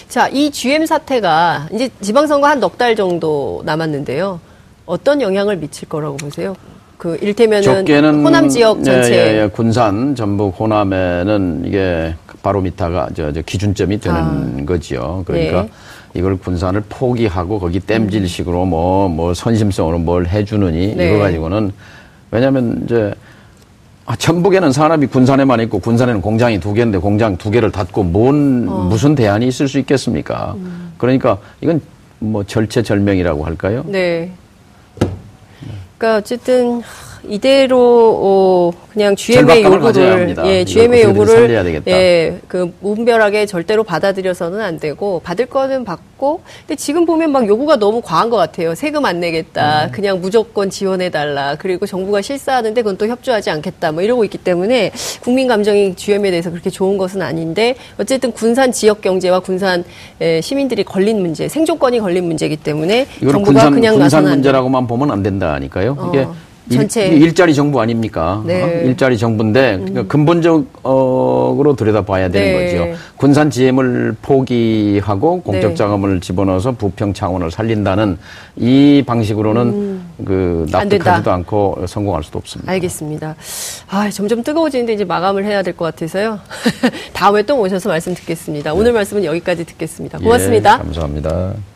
[0.08, 4.40] 자, 이 GM 사태가 이제 지방선거 한 넉 달 정도 남았는데요.
[4.86, 6.56] 어떤 영향을 미칠 거라고 보세요?
[6.98, 9.48] 그 일테면은 호남 지역 전체 예, 예, 예.
[9.48, 14.66] 군산 전북 호남에는 이게 바로미터가 저, 저 기준점이 되는 아.
[14.66, 15.24] 거지요.
[15.26, 15.70] 그러니까 네.
[16.14, 21.10] 이걸 군산을 포기하고 거기 땜질식으로 뭐뭐 뭐 선심성으로 뭘 해주느니 네.
[21.10, 21.72] 이거 가지고는
[22.32, 23.14] 왜냐하면 이제
[24.06, 28.88] 아, 전북에는 사람이 군산에만 있고 군산에는 공장이 두 개인데 공장 두 개를 닫고 뭔 어.
[28.90, 30.56] 무슨 대안이 있을 수 있겠습니까?
[30.58, 30.94] 음.
[30.98, 31.80] 그러니까 이건
[32.18, 33.84] 뭐 절체절명이라고 할까요?
[33.86, 34.32] 네.
[35.98, 36.82] 그러니까 어쨌든
[37.28, 45.20] 이대로 어, 그냥 GM의 요구를 예, GM의 요구를 예, 그 무분별하게 절대로 받아들여서는 안 되고
[45.24, 48.76] 받을 거는 받고 근데 지금 보면 막 요구가 너무 과한 것 같아요.
[48.76, 49.86] 세금 안 내겠다.
[49.86, 49.92] 음.
[49.92, 51.56] 그냥 무조건 지원해 달라.
[51.60, 53.92] 그리고 정부가 실사하는데 그건 또 협조하지 않겠다.
[53.92, 54.92] 뭐 이러고 있기 때문에
[55.22, 59.84] 국민 감정이 GM에 대해서 그렇게 좋은 것은 아닌데 어쨌든 군산 지역 경제와 군산
[60.22, 65.24] 예, 시민들이 걸린 문제, 생존권이 걸린 문제이기 때문에 정부가 군산, 그냥 군산 문제라고만 보면 안
[65.24, 66.10] 된다니까요.
[66.10, 66.49] 이게 어.
[66.70, 68.42] 전체 일, 자리 정부 아닙니까?
[68.46, 68.62] 네.
[68.62, 68.68] 어?
[68.88, 69.86] 일자리 정부인데 음.
[69.86, 72.78] 그러니까 근본적 어 전략적으로 들여다봐야 되는 네.
[72.78, 73.00] 거죠.
[73.18, 75.76] 군산 GM을 포기하고 공적 네.
[75.76, 78.18] 자금을 집어넣어서 부평 창원을 살린다는
[78.58, 80.10] 이 방식으로는 음.
[80.26, 82.72] 그 납득하지도 않고 성공할 수도 없습니다.
[82.72, 83.36] 알겠습니다.
[83.90, 86.40] 아, 점점 뜨거워지는데 이제 마감을 해야 될 것 같아서요.
[87.14, 88.74] 다음에 또 오셔서 말씀 듣겠습니다.
[88.74, 88.92] 오늘 네.
[88.94, 90.18] 말씀은 여기까지 듣겠습니다.
[90.20, 90.74] 고맙습니다.
[90.74, 91.69] 예, 감사합니다.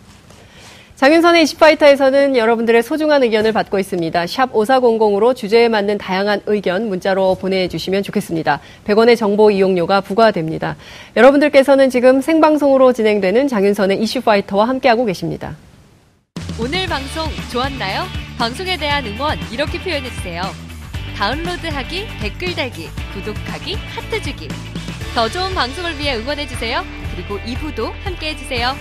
[0.95, 4.27] 장윤선의 이슈파이터에서는 여러분들의 소중한 의견을 받고 있습니다.
[4.27, 8.59] 샵 5400으로 주제에 맞는 다양한 의견 문자로 보내주시면 좋겠습니다.
[8.85, 10.75] 100원의 정보 이용료가 부과됩니다.
[11.15, 15.55] 여러분들께서는 지금 생방송으로 진행되는 장윤선의 이슈파이터와 함께하고 계십니다.
[16.59, 18.03] 오늘 방송 좋았나요?
[18.37, 20.43] 방송에 대한 응원 이렇게 표현해주세요.
[21.17, 24.47] 다운로드하기, 댓글 달기, 구독하기, 하트 주기.
[25.15, 26.83] 더 좋은 방송을 위해 응원해주세요.
[27.15, 28.75] 그리고 2부도 함께해주세요.